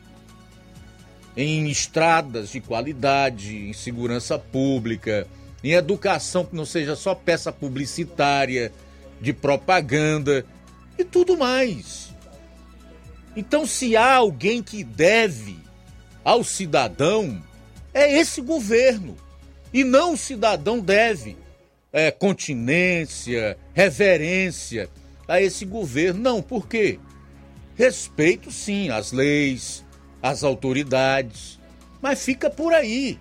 [1.35, 5.27] em estradas de qualidade, em segurança pública,
[5.63, 8.71] em educação que não seja só peça publicitária
[9.21, 10.45] de propaganda
[10.97, 12.13] e tudo mais.
[13.35, 15.57] Então, se há alguém que deve
[16.23, 17.41] ao cidadão,
[17.93, 19.15] é esse governo.
[19.73, 21.37] E não o cidadão deve
[21.93, 24.89] é, continência, reverência
[25.27, 26.21] a esse governo.
[26.21, 26.99] Não, por quê?
[27.75, 29.85] Respeito sim às leis,
[30.21, 31.59] às autoridades,
[32.01, 33.19] mas fica por aí.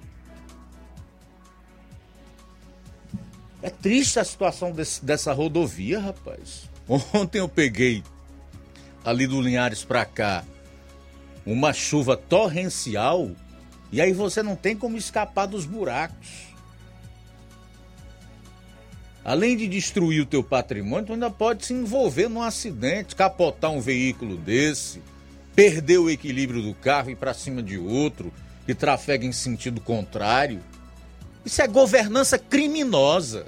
[3.63, 6.69] É triste a situação desse, dessa rodovia, rapaz.
[7.13, 8.03] Ontem eu peguei
[9.05, 10.45] ali do Linhares para cá
[11.45, 13.31] uma chuva torrencial
[13.91, 16.49] e aí você não tem como escapar dos buracos.
[19.25, 23.81] Além de destruir o teu patrimônio, tu ainda pode se envolver num acidente, capotar um
[23.81, 25.03] veículo desse,
[25.55, 28.33] perder o equilíbrio do carro e para cima de outro
[28.65, 30.61] que trafega em sentido contrário.
[31.49, 33.47] Isso é governança criminosa.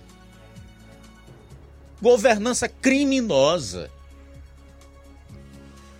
[2.01, 3.91] Governança criminosa.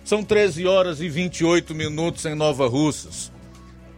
[0.03, 3.31] São 13 horas e 28 minutos em Nova Russas.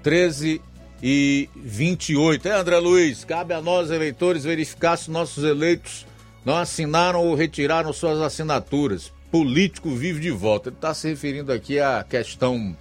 [0.04, 0.62] 13
[1.02, 2.46] e 28.
[2.46, 6.06] É, André Luiz, cabe a nós, eleitores, verificar se nossos eleitos
[6.44, 9.14] não assinaram ou retiraram suas assinaturas.
[9.32, 10.68] Político vive de volta.
[10.68, 12.76] Ele está se referindo aqui à questão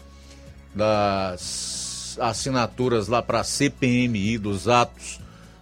[0.75, 1.82] das
[2.19, 5.21] assinaturas lá para a CPMI, dos atos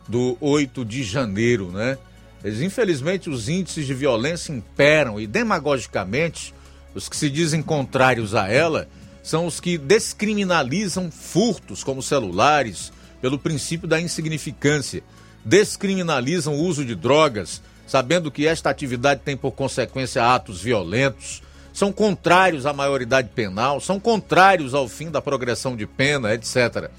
[0.08, 1.96] do 8 de janeiro, né?
[2.44, 6.54] Infelizmente, os índices de violência imperam e, demagogicamente,
[6.94, 8.88] os que se dizem contrários a ela
[9.22, 15.02] são os que descriminalizam furtos como celulares pelo princípio da insignificância,
[15.44, 21.42] descriminalizam o uso de drogas, sabendo que esta atividade tem por consequência atos violentos,
[21.80, 26.90] são contrários à maioridade penal, são contrários ao fim da progressão de pena, etc.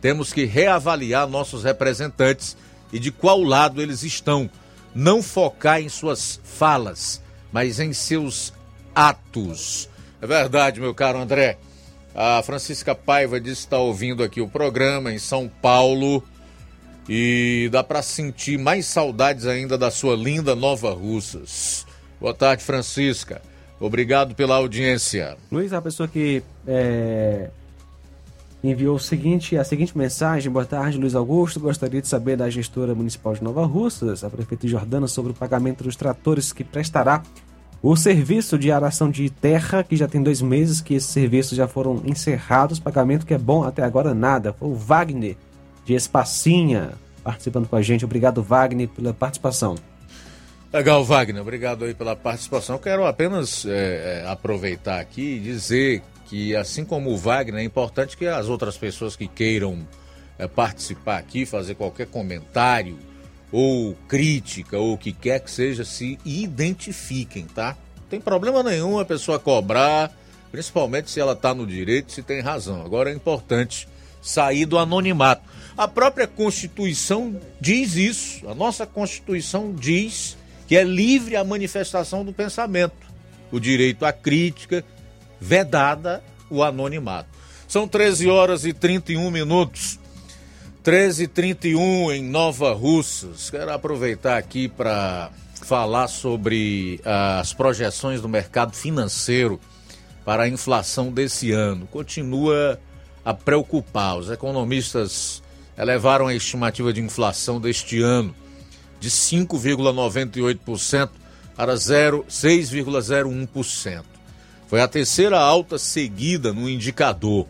[0.00, 2.56] Temos que reavaliar nossos representantes
[2.90, 4.48] e de qual lado eles estão.
[4.94, 7.22] Não focar em suas falas,
[7.52, 8.50] mas em seus
[8.94, 9.90] atos.
[10.22, 11.58] É verdade, meu caro André.
[12.14, 16.24] A Francisca Paiva disse que está ouvindo aqui o programa em São Paulo
[17.06, 21.86] e dá para sentir mais saudades ainda da sua linda Nova Russas.
[22.18, 23.49] Boa tarde, Francisca.
[23.80, 25.36] Obrigado pela audiência.
[25.50, 27.48] Luiz, a pessoa que é,
[28.62, 30.52] enviou o seguinte, a seguinte mensagem.
[30.52, 31.58] Boa tarde, Luiz Augusto.
[31.58, 35.82] Gostaria de saber da gestora municipal de Nova Russas, a prefeita Jordana, sobre o pagamento
[35.82, 37.22] dos tratores que prestará
[37.82, 41.66] o serviço de aração de terra, que já tem dois meses que esses serviços já
[41.66, 44.52] foram encerrados, pagamento que é bom até agora nada.
[44.52, 45.36] Foi o Wagner,
[45.86, 46.90] de Espacinha,
[47.24, 48.04] participando com a gente.
[48.04, 49.76] Obrigado, Wagner, pela participação.
[50.72, 51.42] Legal, Wagner.
[51.42, 52.78] Obrigado aí pela participação.
[52.78, 58.24] Quero apenas é, aproveitar aqui e dizer que, assim como o Wagner, é importante que
[58.24, 59.84] as outras pessoas que queiram
[60.38, 62.96] é, participar aqui, fazer qualquer comentário,
[63.50, 67.76] ou crítica, ou o que quer que seja, se identifiquem, tá?
[67.96, 70.16] Não tem problema nenhum a pessoa cobrar,
[70.52, 72.80] principalmente se ela está no direito, se tem razão.
[72.84, 73.88] Agora é importante
[74.22, 75.42] sair do anonimato.
[75.76, 78.48] A própria Constituição diz isso.
[78.48, 80.38] A nossa Constituição diz
[80.70, 82.94] que é livre a manifestação do pensamento,
[83.50, 84.84] o direito à crítica,
[85.40, 87.28] vedada o anonimato.
[87.66, 89.98] São 13 horas e 31 minutos.
[90.84, 93.50] 13h31 em Nova Russas.
[93.50, 99.58] Quero aproveitar aqui para falar sobre as projeções do mercado financeiro
[100.24, 101.88] para a inflação desse ano.
[101.88, 102.78] Continua
[103.24, 104.18] a preocupar.
[104.18, 105.42] Os economistas
[105.76, 108.32] elevaram a estimativa de inflação deste ano
[109.00, 111.10] de 5,98%
[111.56, 114.04] para 6,01%.
[114.68, 117.48] Foi a terceira alta seguida no indicador.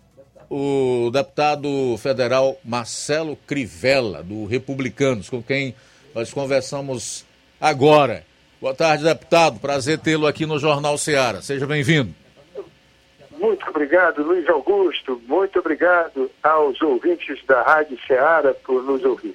[0.55, 5.75] o deputado federal Marcelo Crivella, do Republicanos, com quem
[6.15, 7.25] nós conversamos
[7.59, 8.23] agora.
[8.61, 9.59] Boa tarde, deputado.
[9.59, 11.41] Prazer tê-lo aqui no Jornal Seara.
[11.41, 12.15] Seja bem-vindo.
[13.39, 15.19] Muito obrigado, Luiz Augusto.
[15.27, 19.35] Muito obrigado aos ouvintes da Rádio Ceará por nos ouvir.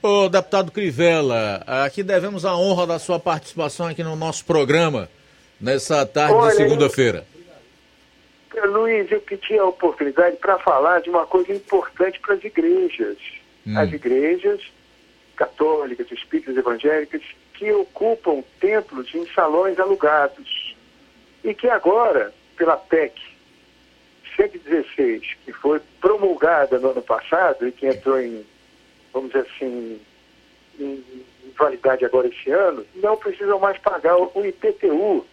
[0.00, 5.08] Ô, deputado Crivella, aqui devemos a honra da sua participação aqui no nosso programa
[5.60, 7.26] nessa tarde Olha, de segunda-feira.
[8.62, 13.18] Luiz, eu pedi a oportunidade para falar de uma coisa importante para as igrejas.
[13.66, 13.78] Hum.
[13.78, 14.60] As igrejas
[15.36, 17.22] católicas, espíritas evangélicas,
[17.54, 20.76] que ocupam templos em salões alugados.
[21.42, 23.20] E que agora pela PEC
[24.36, 28.44] 116, que foi promulgada no ano passado e que entrou em,
[29.12, 30.00] vamos dizer assim,
[30.78, 31.04] em,
[31.56, 35.24] validade agora esse ano, não precisam mais pagar o IPTU,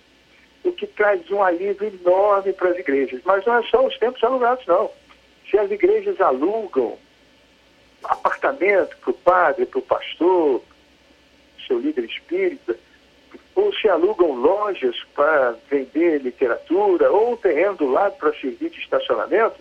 [0.63, 3.21] o que traz um alívio enorme para as igrejas.
[3.25, 4.89] Mas não é só os tempos alugados, não.
[5.49, 6.97] Se as igrejas alugam
[8.03, 10.61] apartamento para o padre, para o pastor,
[11.67, 12.75] seu líder espírita,
[13.55, 19.59] ou se alugam lojas para vender literatura, ou terreno do lado para servir de estacionamento,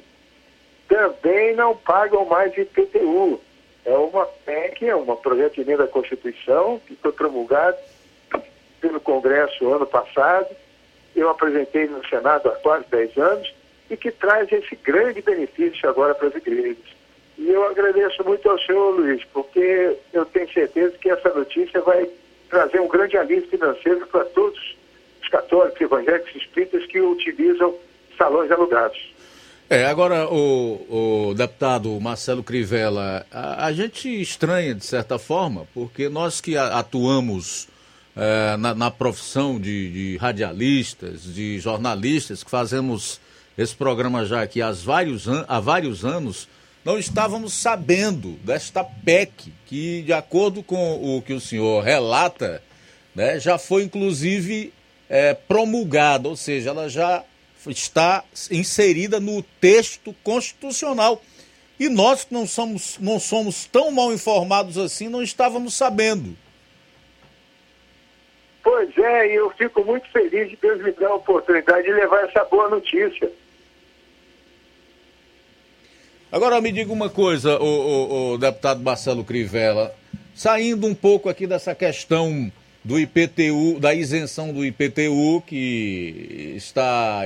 [0.88, 3.40] também não pagam mais IPTU.
[3.84, 7.78] É uma PEC, é um projeto de lei da Constituição, que foi promulgado
[8.80, 10.48] pelo Congresso ano passado,
[11.14, 13.54] eu apresentei no Senado há quase 10 anos,
[13.90, 17.00] e que traz esse grande benefício agora para as igrejas.
[17.36, 22.08] E eu agradeço muito ao senhor, Luiz, porque eu tenho certeza que essa notícia vai
[22.48, 24.76] trazer um grande alívio financeiro para todos
[25.22, 27.74] os católicos, evangélicos, espíritas que utilizam
[28.16, 29.10] salões alugados.
[29.68, 36.08] É, agora, o, o deputado Marcelo Crivella, a, a, gente estranha, de certa forma, porque
[36.08, 37.68] nós que atuamos
[38.16, 43.20] é, na, na, profissão de, de, radialistas, de jornalistas, que fazemos
[43.56, 46.48] esse programa já aqui há vários, há vários anos,
[46.84, 52.62] não estávamos sabendo desta PEC, que, de acordo com o que o senhor relata,
[53.14, 54.72] né, já foi inclusive
[55.08, 57.22] é, promulgada, ou seja, ela já
[57.68, 61.22] está inserida no texto constitucional.
[61.78, 66.36] E nós que não somos, não somos tão mal informados assim, não estávamos sabendo.
[68.62, 72.24] Pois é, e eu fico muito feliz de Deus me dar a oportunidade de levar
[72.24, 73.30] essa boa notícia.
[76.30, 79.94] Agora me diga uma coisa, o, o, o deputado Marcelo Crivella,
[80.34, 82.52] saindo um pouco aqui dessa questão
[82.84, 87.22] do IPTU, da isenção do IPTU, que está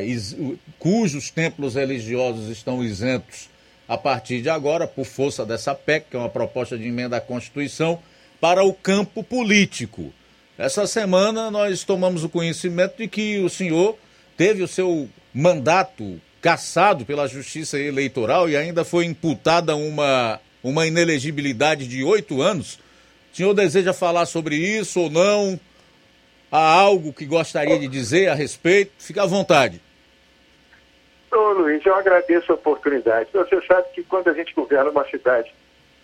[0.79, 3.49] cujos templos religiosos estão isentos
[3.87, 7.21] a partir de agora, por força dessa PEC, que é uma proposta de emenda à
[7.21, 7.99] Constituição,
[8.41, 10.13] para o campo político.
[10.57, 13.97] Essa semana nós tomamos o conhecimento de que o senhor
[14.37, 21.89] teve o seu mandato cassado pela Justiça Eleitoral e ainda foi imputada uma, uma inelegibilidade
[21.89, 22.79] de oito anos.
[23.33, 25.59] O senhor deseja falar sobre isso ou não?
[26.53, 28.93] Há algo que gostaria de dizer a respeito?
[28.99, 29.81] Fique à vontade.
[31.33, 33.29] Ô Luiz, eu agradeço a oportunidade.
[33.33, 35.53] Você sabe que quando a gente governa uma cidade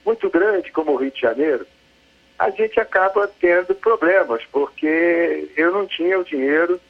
[0.04, 1.64] muito grande como o Rio de Janeiro,
[2.40, 6.80] a gente acaba tendo problemas, porque eu não tinha o dinheiro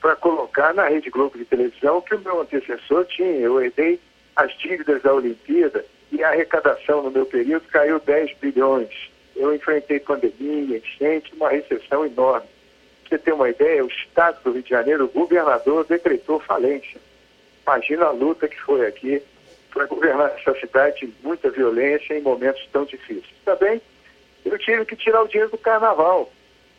[0.00, 3.38] para colocar na Rede Globo de televisão que o meu antecessor tinha.
[3.38, 4.00] Eu herdei
[4.34, 8.90] as dívidas da Olimpíada e a arrecadação no meu período caiu 10 bilhões.
[9.36, 12.48] Eu enfrentei pandemia, enchente, uma recessão enorme.
[13.08, 17.00] Pra você ter uma ideia, o Estado do Rio de Janeiro, o governador decretou falência.
[17.64, 19.22] Imagina a luta que foi aqui
[19.70, 23.24] para governar essa cidade de muita violência em momentos tão difíceis.
[23.44, 23.80] Também
[24.46, 26.32] eu tive que tirar o dinheiro do carnaval.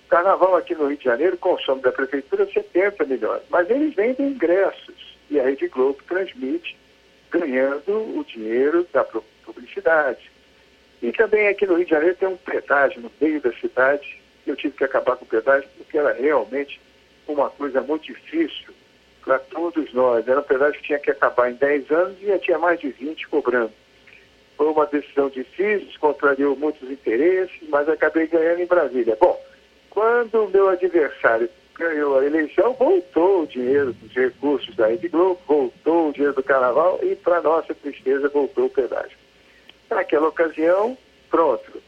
[0.05, 4.27] O carnaval aqui no Rio de Janeiro consome da prefeitura 70 milhões, mas eles vendem
[4.27, 6.77] ingressos e a Rede Globo transmite
[7.29, 9.03] ganhando o dinheiro da
[9.43, 10.31] publicidade.
[11.01, 14.21] E também aqui no Rio de Janeiro tem um pedágio no meio da cidade.
[14.45, 16.79] Eu tive que acabar com o pedágio porque era realmente
[17.27, 18.73] uma coisa muito difícil
[19.23, 20.25] para todos nós.
[20.25, 22.89] Era um pedágio que tinha que acabar em 10 anos e já tinha mais de
[22.89, 23.73] 20 cobrando.
[24.57, 29.15] Foi uma decisão difícil, contrariou muitos interesses, mas acabei ganhando em Brasília.
[29.19, 29.39] Bom,
[29.89, 35.39] quando o meu adversário ganhou a eleição, voltou o dinheiro dos recursos da Rede Globo,
[35.47, 39.17] voltou o dinheiro do Carnaval e, para nossa tristeza, voltou o pedágio.
[39.89, 40.97] Naquela ocasião,
[41.29, 41.81] pronto,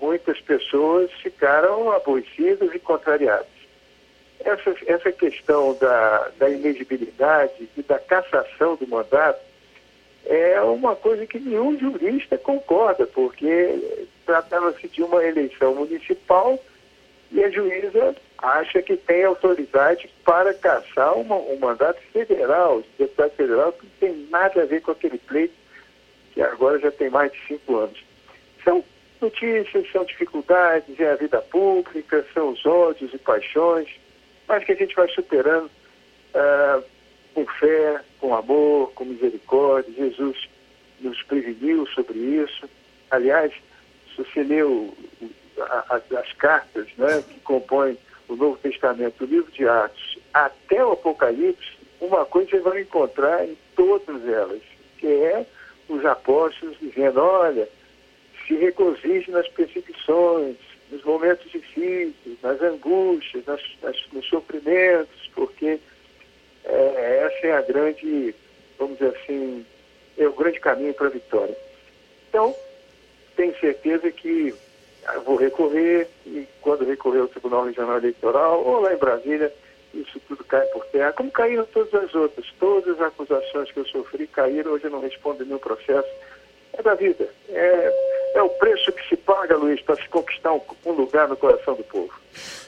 [0.00, 3.54] muitas pessoas ficaram aborrecidas e contrariadas
[4.44, 9.40] essa, essa questão da, da e da cassação do mandato
[10.26, 16.58] é uma coisa que nenhum jurista concorda, porque tratava-se de uma eleição municipal
[17.30, 23.30] e a juíza acha que tem autoridade para caçar uma, um mandato federal, de deputado
[23.32, 25.54] federal, que não tem nada a ver com aquele pleito
[26.32, 28.04] que agora já tem mais de cinco anos.
[28.62, 28.84] São
[29.20, 33.88] notícias, são dificuldades, é a vida pública, são os ódios e paixões
[34.46, 36.84] mas que a gente vai superando uh,
[37.34, 39.92] com fé, com amor, com misericórdia.
[39.92, 40.48] Jesus
[41.00, 42.68] nos preveniu sobre isso.
[43.10, 43.52] Aliás,
[44.14, 44.94] se você leu
[45.88, 47.98] as cartas né, que compõem
[48.28, 53.44] o Novo Testamento, o livro de Atos, até o Apocalipse, uma coisa você vai encontrar
[53.46, 54.62] em todas elas,
[54.98, 55.46] que é
[55.88, 57.68] os apóstolos dizendo, olha,
[58.46, 60.56] se regozije nas perseguições,
[60.90, 65.78] nos momentos difíceis, nas angústias, nas, nas, nos sofrimentos, porque
[66.64, 68.34] é, essa é a grande,
[68.78, 69.64] vamos dizer assim,
[70.16, 71.56] é o grande caminho para a vitória.
[72.28, 72.54] Então,
[73.36, 74.54] tenho certeza que
[75.24, 79.52] vou recorrer e quando recorrer ao Tribunal Regional Eleitoral ou lá em Brasília,
[79.92, 82.46] isso tudo cai por terra, como caíram todas as outras.
[82.58, 86.08] Todas as acusações que eu sofri caíram, hoje eu não respondo nenhum processo.
[86.76, 87.28] É da vida.
[87.48, 87.92] É,
[88.34, 91.74] é o preço que se paga, Luiz, para se conquistar um, um, lugar no coração
[91.74, 92.12] do povo.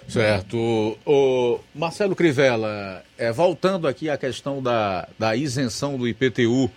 [0.08, 0.56] Certo.
[1.04, 6.70] O Marcelo Crivella, é, voltando aqui à questão da, da isenção do IPTU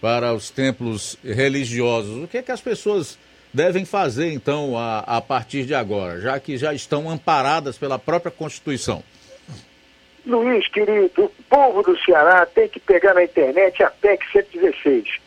[0.00, 3.16] para os templos religiosos, o que é que as pessoas
[3.54, 8.32] devem fazer, então, a, a partir de agora, já que já estão amparadas pela própria
[8.32, 9.04] Constituição?
[10.26, 15.21] Luiz, querido, o povo do Ceará tem que pegar na internet a PEC 116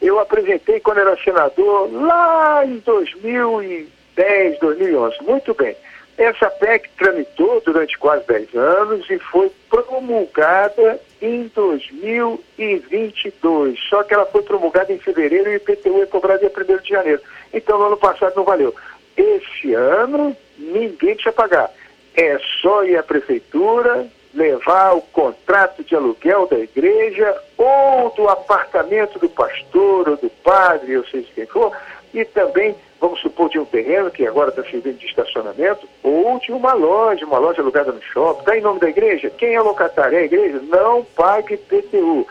[0.00, 5.22] eu apresentei quando era senador lá em 2010, 2011.
[5.22, 5.76] Muito bem.
[6.16, 13.78] Essa PEC tramitou durante quase 10 anos e foi promulgada em 2022.
[13.88, 16.52] Só que ela foi promulgada em fevereiro e o IPTU é cobrado dia 1
[16.82, 17.22] de janeiro.
[17.52, 18.72] Então, no ano passado não valeu.
[19.16, 21.70] Esse ano, ninguém precisa pagar.
[22.14, 29.18] É só ir à prefeitura, levar o contrato de aluguel da igreja ou do apartamento
[29.18, 31.76] do pastor ou do padre, ou seja quem for,
[32.12, 36.52] e também, vamos supor, de um terreno que agora está servindo de estacionamento, ou de
[36.52, 38.40] uma loja, uma loja alugada no shopping.
[38.40, 39.30] Está em nome da igreja?
[39.30, 40.18] Quem é locatário?
[40.18, 40.60] É a igreja?
[40.62, 42.26] Não pague PTU.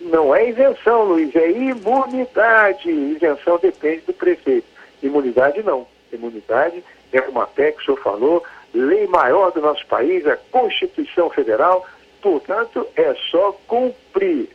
[0.00, 2.90] Não é isenção, Luiz, é imunidade.
[2.90, 4.66] Isenção depende do prefeito.
[5.02, 5.86] Imunidade não.
[6.12, 6.82] Imunidade
[7.12, 8.44] é uma PEC que o senhor falou,
[8.74, 11.86] lei maior do nosso país, a Constituição Federal,
[12.22, 14.48] portanto, é só cumprir.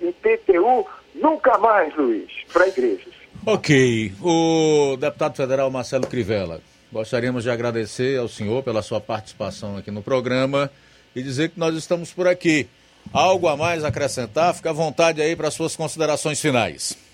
[0.00, 3.12] IPTU nunca mais, Luiz, para igrejas.
[3.44, 4.12] Ok.
[4.22, 10.02] O deputado federal Marcelo Crivella, gostaríamos de agradecer ao senhor pela sua participação aqui no
[10.02, 10.70] programa
[11.14, 12.68] e dizer que nós estamos por aqui.
[13.12, 14.54] Algo a mais acrescentar?
[14.54, 17.07] Fica à vontade aí para suas considerações finais.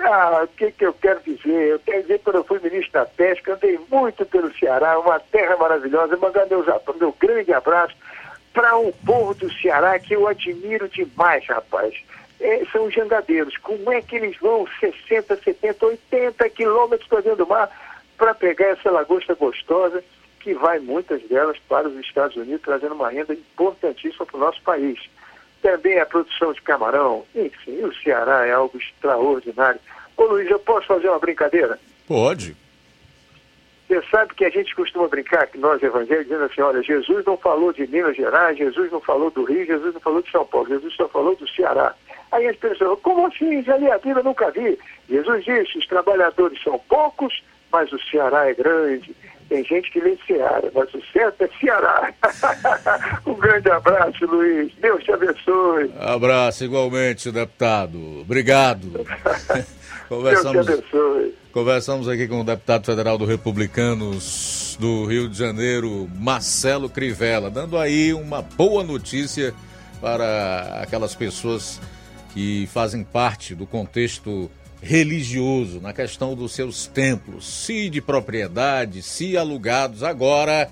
[0.00, 1.68] Ah, o que, que eu quero dizer?
[1.68, 5.20] Eu quero dizer que quando eu fui ministro da Pesca, andei muito pelo Ceará, uma
[5.20, 6.16] terra maravilhosa.
[6.16, 6.66] Mandar meus,
[6.98, 7.94] meu grande abraço
[8.52, 11.94] para um povo do Ceará que eu admiro demais, rapaz.
[12.40, 13.56] É, são os jangadeiros.
[13.58, 17.70] Como é que eles vão 60, 70, 80 quilômetros para dentro do mar
[18.18, 20.02] para pegar essa lagosta gostosa
[20.40, 24.60] que vai, muitas delas, para os Estados Unidos, trazendo uma renda importantíssima para o nosso
[24.62, 25.00] país
[25.64, 29.80] também a produção de camarão, enfim, o Ceará é algo extraordinário.
[30.14, 31.80] Ô Luiz, eu posso fazer uma brincadeira?
[32.06, 32.54] Pode.
[33.88, 37.38] Você sabe que a gente costuma brincar, que nós evangélicos, dizendo assim, olha, Jesus não
[37.38, 40.68] falou de Minas Gerais, Jesus não falou do Rio, Jesus não falou de São Paulo,
[40.68, 41.94] Jesus só falou do Ceará.
[42.30, 43.62] Aí as pessoas, como assim?
[43.62, 44.78] Já li a Bíblia, nunca vi.
[45.08, 47.42] Jesus disse, os trabalhadores são poucos,
[47.72, 49.16] mas o Ceará é grande.
[49.48, 52.12] Tem gente que lê Ceará, mas o certo é Ceará.
[53.26, 54.72] um grande abraço, Luiz.
[54.80, 55.92] Deus te abençoe.
[56.00, 58.20] Abraço igualmente, deputado.
[58.20, 59.04] Obrigado.
[60.08, 61.34] conversamos, Deus te abençoe.
[61.52, 67.78] Conversamos aqui com o deputado federal do Republicanos do Rio de Janeiro, Marcelo Crivella, dando
[67.78, 69.54] aí uma boa notícia
[70.00, 71.80] para aquelas pessoas
[72.32, 74.50] que fazem parte do contexto
[74.84, 80.70] religioso, na questão dos seus templos, se de propriedade, se alugados, agora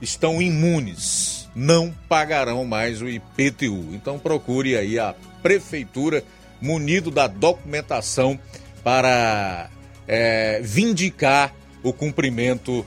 [0.00, 3.92] estão imunes, não pagarão mais o IPTU.
[3.92, 6.24] Então procure aí a prefeitura
[6.58, 8.40] munido da documentação
[8.82, 9.68] para
[10.08, 12.84] é, vindicar o cumprimento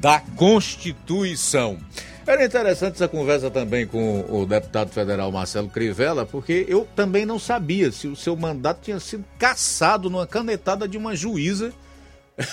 [0.00, 1.78] da Constituição.
[2.26, 7.38] Era interessante essa conversa também com o deputado federal Marcelo Crivella, porque eu também não
[7.38, 11.70] sabia se o seu mandato tinha sido cassado numa canetada de uma juíza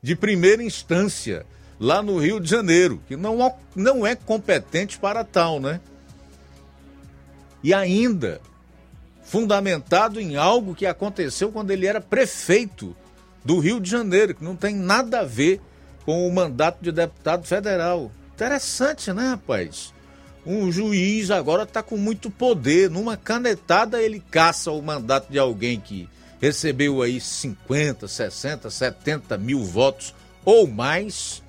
[0.00, 1.44] de primeira instância
[1.80, 5.80] lá no Rio de Janeiro, que não, não é competente para tal, né?
[7.62, 8.40] E ainda
[9.24, 12.96] fundamentado em algo que aconteceu quando ele era prefeito
[13.44, 15.60] do Rio de Janeiro, que não tem nada a ver
[16.04, 18.10] com o mandato de deputado federal.
[18.38, 19.92] Interessante, né, rapaz?
[20.46, 22.88] Um juiz agora está com muito poder.
[22.88, 26.08] Numa canetada ele caça o mandato de alguém que
[26.40, 31.42] recebeu aí 50, 60, 70 mil votos ou mais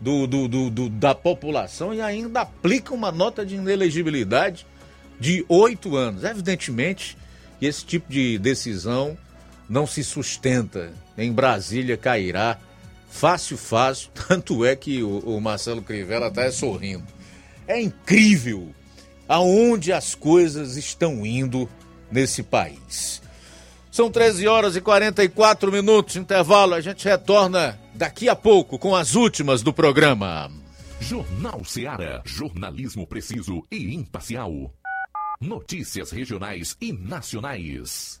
[0.00, 4.64] do, do, do, do da população e ainda aplica uma nota de inelegibilidade
[5.18, 6.22] de oito anos.
[6.22, 7.18] Evidentemente
[7.58, 9.18] que esse tipo de decisão
[9.68, 10.92] não se sustenta.
[11.16, 12.60] Em Brasília cairá
[13.08, 14.10] Fácil, fácil.
[14.28, 17.06] Tanto é que o, o Marcelo Crivella está sorrindo.
[17.66, 18.72] É incrível
[19.28, 21.68] aonde as coisas estão indo
[22.10, 23.20] nesse país.
[23.90, 26.74] São 13 horas e 44 minutos, intervalo.
[26.74, 30.50] A gente retorna daqui a pouco com as últimas do programa.
[31.00, 32.22] Jornal Seara.
[32.24, 34.72] Jornalismo preciso e imparcial.
[35.40, 38.20] Notícias regionais e nacionais.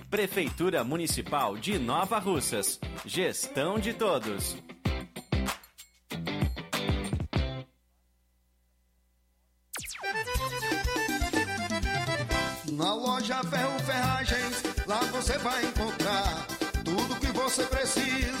[0.11, 2.77] Prefeitura Municipal de Nova Russas.
[3.05, 4.57] Gestão de todos.
[12.73, 16.45] Na loja Ferro Ferragens, lá você vai encontrar
[16.83, 18.40] tudo que você precisa,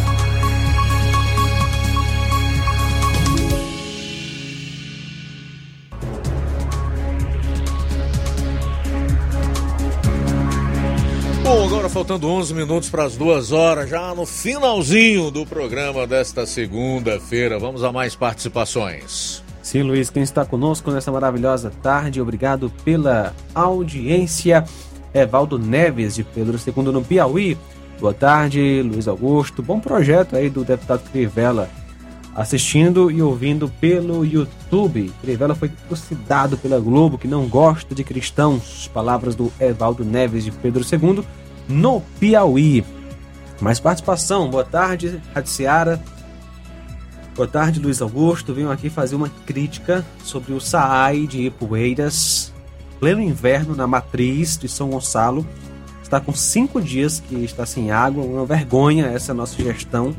[11.91, 17.59] Faltando 11 minutos para as duas horas, já no finalzinho do programa desta segunda-feira.
[17.59, 19.43] Vamos a mais participações.
[19.61, 24.63] Sim, Luiz, quem está conosco nessa maravilhosa tarde, obrigado pela audiência.
[25.13, 27.57] Evaldo Neves, de Pedro II, no Piauí.
[27.99, 29.61] Boa tarde, Luiz Augusto.
[29.61, 31.69] Bom projeto aí do deputado Crivella.
[32.33, 35.11] Assistindo e ouvindo pelo YouTube.
[35.21, 38.89] Crivella foi trucidado pela Globo, que não gosta de cristãos.
[38.93, 41.25] Palavras do Evaldo Neves, de Pedro II,
[41.67, 42.83] no Piauí.
[43.59, 44.49] Mais participação.
[44.49, 46.01] Boa tarde, Rádio Seara.
[47.35, 48.53] Boa tarde, Luiz Augusto.
[48.53, 52.53] Venho aqui fazer uma crítica sobre o SAAI de Ipueiras,
[52.99, 55.45] pleno inverno na matriz de São Gonçalo.
[56.03, 60.13] Está com cinco dias que está sem água, uma vergonha essa nossa gestão.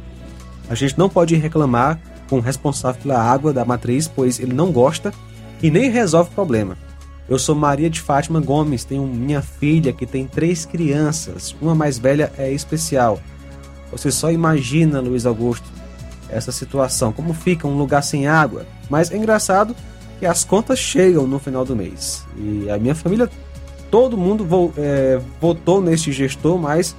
[0.70, 2.00] A gente não pode reclamar
[2.30, 5.12] com o responsável pela água da matriz, pois ele não gosta
[5.62, 6.78] e nem resolve o problema.
[7.32, 11.98] Eu sou Maria de Fátima Gomes, tenho minha filha que tem três crianças, uma mais
[11.98, 13.18] velha é especial.
[13.90, 15.66] Você só imagina, Luiz Augusto,
[16.28, 18.66] essa situação, como fica um lugar sem água.
[18.90, 19.74] Mas é engraçado
[20.18, 22.22] que as contas chegam no final do mês.
[22.36, 23.30] E a minha família,
[23.90, 26.94] todo mundo vo, é, votou neste gestor, mas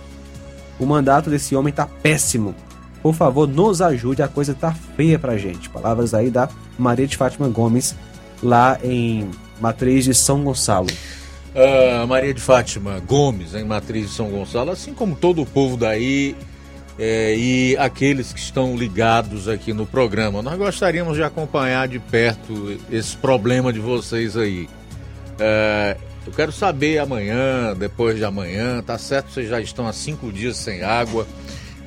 [0.80, 2.56] o mandato desse homem está péssimo.
[3.04, 5.70] Por favor, nos ajude, a coisa tá feia pra gente.
[5.70, 7.96] Palavras aí da Maria de Fátima Gomes,
[8.42, 10.88] lá em Matriz de São Gonçalo.
[11.54, 15.78] Uh, Maria de Fátima Gomes, em Matriz de São Gonçalo, assim como todo o povo
[15.78, 16.36] daí
[16.98, 20.42] é, e aqueles que estão ligados aqui no programa.
[20.42, 24.70] Nós gostaríamos de acompanhar de perto esse problema de vocês aí.
[25.40, 29.32] É, eu quero saber amanhã, depois de amanhã, tá certo?
[29.32, 31.28] Vocês já estão há cinco dias sem água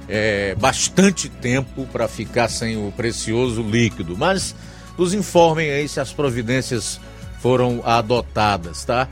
[0.09, 4.16] é, bastante tempo para ficar sem o precioso líquido.
[4.16, 4.55] Mas
[4.98, 7.01] nos informem aí se as providências
[7.41, 9.09] foram adotadas, tá?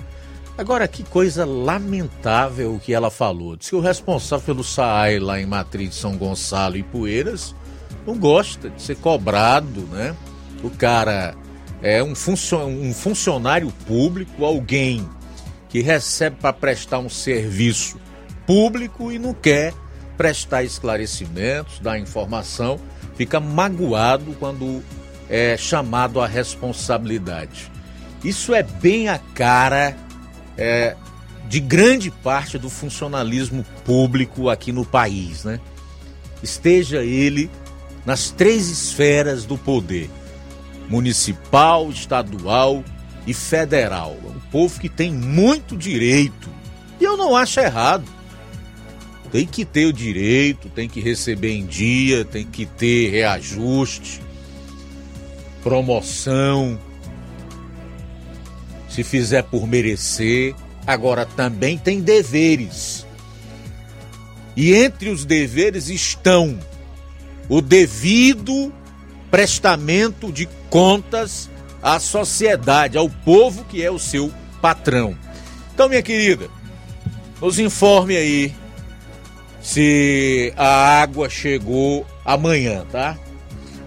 [0.56, 3.56] Agora, que coisa lamentável que ela falou.
[3.56, 7.54] Diz que o responsável pelo SAAI lá em Matriz de São Gonçalo e Poeiras
[8.06, 10.14] não gosta de ser cobrado, né?
[10.62, 11.34] O cara
[11.82, 15.08] é um, um funcionário público, alguém
[15.68, 17.98] que recebe para prestar um serviço
[18.46, 19.74] público e não quer
[20.16, 22.78] prestar esclarecimentos, dar informação,
[23.16, 24.82] fica magoado quando
[25.28, 27.73] é chamado à responsabilidade.
[28.24, 29.96] Isso é bem a cara
[30.56, 30.96] é,
[31.48, 35.60] de grande parte do funcionalismo público aqui no país, né?
[36.42, 37.50] Esteja ele
[38.04, 40.10] nas três esferas do poder:
[40.88, 42.82] municipal, estadual
[43.26, 44.16] e federal.
[44.24, 46.48] É um povo que tem muito direito.
[47.00, 48.04] E eu não acho errado
[49.34, 54.22] tem que ter o direito, tem que receber em dia, tem que ter reajuste,
[55.60, 56.78] promoção,
[58.94, 60.54] se fizer por merecer.
[60.86, 63.04] Agora também tem deveres.
[64.56, 66.56] E entre os deveres estão
[67.48, 68.72] o devido
[69.30, 71.50] prestamento de contas
[71.82, 75.16] à sociedade, ao povo que é o seu patrão.
[75.74, 76.48] Então, minha querida,
[77.40, 78.54] nos informe aí
[79.60, 83.18] se a água chegou amanhã, tá?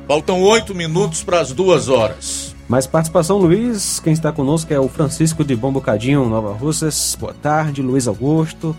[0.06, 2.47] Faltam oito minutos para as duas horas.
[2.68, 4.02] Mais participação, Luiz.
[4.02, 7.16] Quem está conosco é o Francisco de Bom Bocadinho, Nova Russas.
[7.18, 8.76] Boa tarde, Luiz Augusto.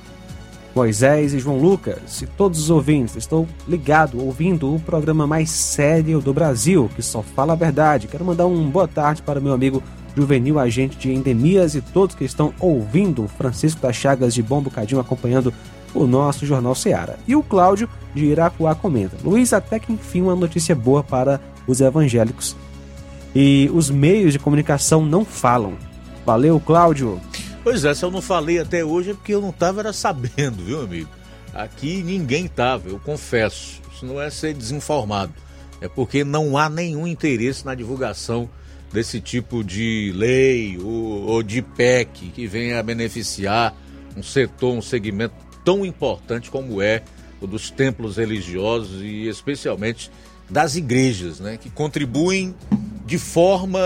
[0.74, 3.16] Moisés e João Lucas e todos os ouvintes.
[3.16, 8.08] Estou ligado, ouvindo o programa mais sério do Brasil, que só fala a verdade.
[8.08, 9.82] Quero mandar um boa tarde para o meu amigo
[10.14, 13.26] Juvenil, agente de endemias, e todos que estão ouvindo.
[13.26, 15.52] Francisco das Chagas de Bom Bocadinho acompanhando
[15.94, 17.18] o nosso Jornal Seara.
[17.26, 21.80] E o Cláudio de Irapuá comenta: Luiz, até que enfim uma notícia boa para os
[21.80, 22.54] evangélicos.
[23.34, 25.76] E os meios de comunicação não falam.
[26.24, 27.20] Valeu, Cláudio.
[27.62, 30.64] Pois é, se eu não falei até hoje é porque eu não estava era sabendo,
[30.64, 31.08] viu, amigo?
[31.52, 33.80] Aqui ninguém estava, eu confesso.
[33.92, 35.32] Isso não é ser desinformado.
[35.80, 38.48] É porque não há nenhum interesse na divulgação
[38.92, 43.74] desse tipo de lei ou, ou de PEC que venha a beneficiar
[44.16, 45.34] um setor, um segmento
[45.64, 47.02] tão importante como é
[47.40, 50.10] o dos templos religiosos e especialmente
[50.48, 52.54] das igrejas, né, que contribuem
[53.04, 53.80] de forma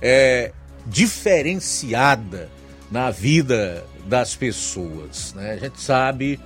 [0.00, 0.52] é,
[0.86, 2.48] diferenciada
[2.90, 5.34] na vida das pessoas.
[5.34, 5.52] Né?
[5.52, 6.40] A gente sabe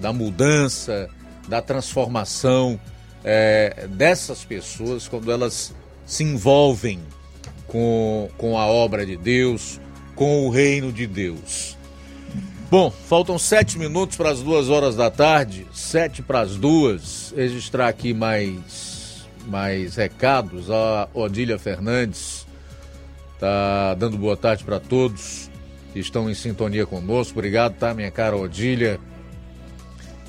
[0.00, 1.08] da mudança,
[1.48, 2.80] da transformação
[3.22, 5.74] é, dessas pessoas quando elas
[6.06, 7.00] se envolvem
[7.66, 9.80] com, com a obra de Deus,
[10.14, 11.76] com o reino de Deus.
[12.76, 17.32] Bom, faltam sete minutos para as duas horas da tarde, sete para as duas.
[17.36, 20.68] Registrar aqui mais, mais recados.
[20.72, 22.44] A Odília Fernandes
[23.38, 25.48] tá dando boa tarde para todos
[25.92, 27.38] que estão em sintonia conosco.
[27.38, 28.98] Obrigado, tá, minha cara Odília.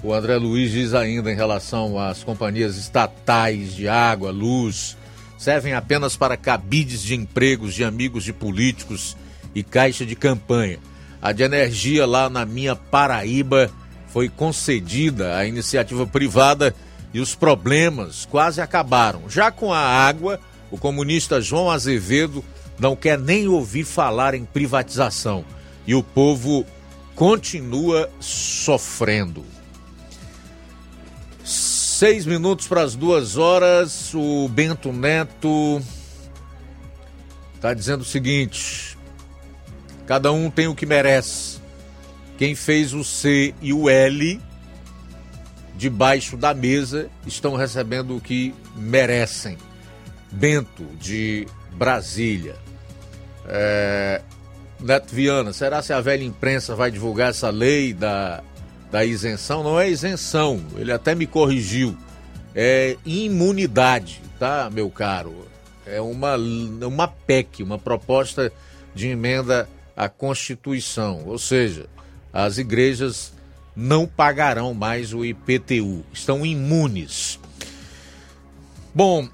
[0.04, 4.96] O André Luiz diz ainda em relação às companhias estatais de água, luz,
[5.36, 9.18] servem apenas para cabides de empregos de amigos de políticos
[9.56, 10.78] e caixa de campanha.
[11.26, 13.72] A de energia lá na minha Paraíba
[14.10, 16.76] foi concedida à iniciativa privada
[17.12, 19.28] e os problemas quase acabaram.
[19.28, 20.40] Já com a água,
[20.70, 22.46] o comunista João Azevedo
[22.78, 25.44] não quer nem ouvir falar em privatização
[25.88, 26.64] e o povo
[27.16, 29.44] continua sofrendo.
[31.44, 35.82] Seis minutos para as duas horas, o Bento Neto
[37.56, 38.95] está dizendo o seguinte:
[40.06, 41.60] Cada um tem o que merece.
[42.38, 44.42] Quem fez o C e o L
[45.76, 49.58] debaixo da mesa estão recebendo o que merecem.
[50.32, 52.56] Bento, de Brasília.
[53.48, 54.22] É...
[54.80, 58.44] Neto Viana, será se a velha imprensa vai divulgar essa lei da,
[58.92, 59.64] da isenção?
[59.64, 61.98] Não é isenção, ele até me corrigiu.
[62.54, 65.48] É imunidade, tá, meu caro?
[65.86, 68.52] É uma, uma PEC, uma proposta
[68.94, 71.88] de emenda a Constituição, ou seja,
[72.34, 73.34] as igrejas
[73.76, 77.40] não pagarão mais o IPTU, estão imunes.
[78.94, 79.28] Bom,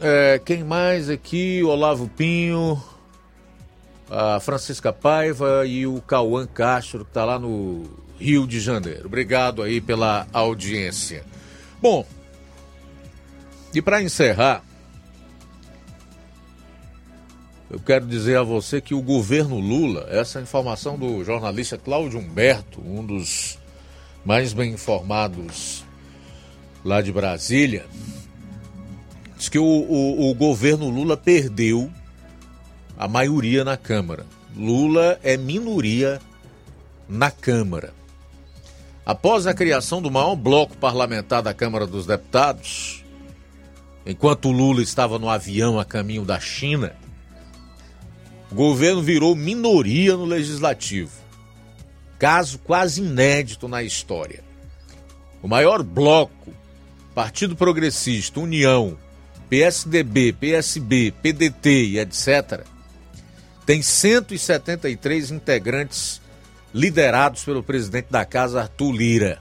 [0.00, 1.62] é, quem mais aqui?
[1.62, 2.82] Olavo Pinho,
[4.10, 7.84] a Francisca Paiva e o Cauã Castro, que está lá no
[8.18, 9.06] Rio de Janeiro.
[9.06, 11.24] Obrigado aí pela audiência.
[11.80, 12.06] Bom,
[13.74, 14.62] e para encerrar,
[17.68, 22.80] eu quero dizer a você que o governo Lula, essa informação do jornalista Cláudio Humberto,
[22.80, 23.58] um dos
[24.24, 25.84] mais bem informados
[26.84, 27.84] lá de Brasília,
[29.36, 31.90] diz que o, o, o governo Lula perdeu
[32.96, 34.24] a maioria na Câmara.
[34.56, 36.20] Lula é minoria
[37.08, 37.92] na Câmara.
[39.04, 43.04] Após a criação do maior bloco parlamentar da Câmara dos Deputados,
[44.04, 46.94] enquanto Lula estava no avião a caminho da China,
[48.50, 51.10] o governo virou minoria no legislativo.
[52.18, 54.42] Caso quase inédito na história.
[55.42, 56.52] O maior bloco,
[57.14, 58.96] Partido Progressista, União,
[59.48, 62.64] PSDB, PSB, PDT e etc.,
[63.64, 66.20] tem 173 integrantes
[66.72, 69.38] liderados pelo presidente da casa, Arthur Lira,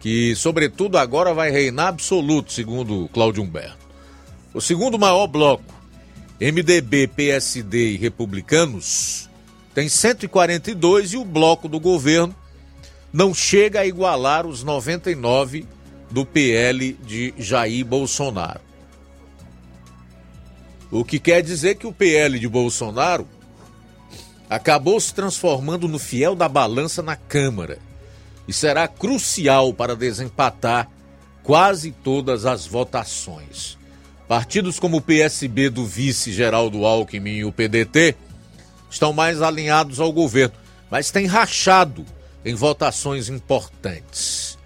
[0.00, 3.86] que, sobretudo, agora vai reinar absoluto, segundo Cláudio Humberto.
[4.52, 5.75] O segundo maior bloco,
[6.40, 9.30] MDB, PSD e Republicanos
[9.74, 12.34] tem 142 e o bloco do governo
[13.12, 15.66] não chega a igualar os 99
[16.10, 18.60] do PL de Jair Bolsonaro.
[20.90, 23.26] O que quer dizer que o PL de Bolsonaro
[24.48, 27.78] acabou se transformando no fiel da balança na Câmara
[28.46, 30.88] e será crucial para desempatar
[31.42, 33.76] quase todas as votações.
[34.28, 38.16] Partidos como o PSB do vice Geraldo Alckmin e o PDT
[38.90, 40.54] estão mais alinhados ao governo,
[40.90, 42.04] mas têm rachado
[42.44, 44.58] em votações importantes.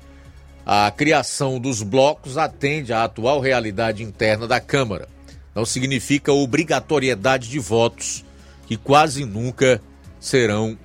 [0.65, 5.09] A criação dos blocos atende à atual realidade interna da Câmara.
[5.55, 8.25] Não significa obrigatoriedade de votos,
[8.67, 9.83] que quase nunca
[10.21, 10.79] serão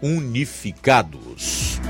[0.00, 1.80] unificados.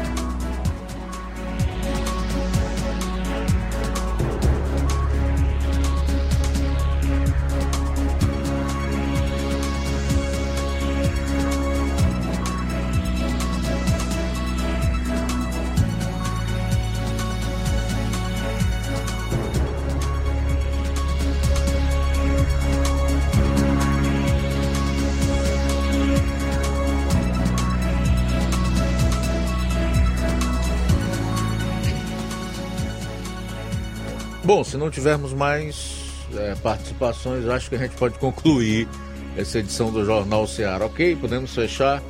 [34.54, 36.02] Bom, se não tivermos mais
[36.36, 38.86] é, participações, acho que a gente pode concluir
[39.34, 41.16] essa edição do Jornal Ceará, ok?
[41.16, 42.02] Podemos fechar.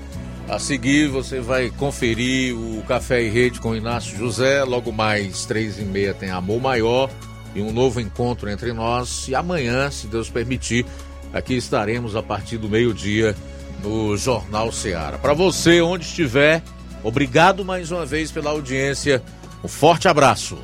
[0.48, 4.64] A seguir, você vai conferir o Café e Rede com Inácio José.
[4.64, 7.08] Logo mais, três e meia, tem Amor Maior
[7.54, 9.28] e um novo encontro entre nós.
[9.28, 10.84] E amanhã, se Deus permitir,
[11.32, 13.36] aqui estaremos a partir do meio-dia
[13.84, 15.16] no Jornal Ceará.
[15.16, 16.60] Para você, onde estiver,
[17.04, 19.22] obrigado mais uma vez pela audiência.
[19.62, 20.58] Um forte abraço.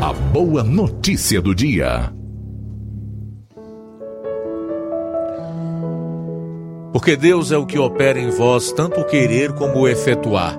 [0.00, 2.12] A boa notícia do dia.
[6.92, 10.56] Porque Deus é o que opera em vós tanto o querer como o efetuar,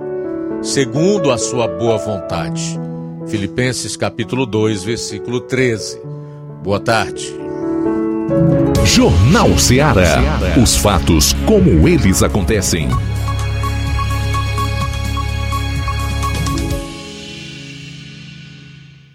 [0.62, 2.80] segundo a sua boa vontade.
[3.28, 6.02] Filipenses capítulo 2, versículo 13.
[6.62, 7.34] Boa tarde.
[8.86, 10.22] Jornal Ceará.
[10.62, 12.90] Os fatos como eles acontecem.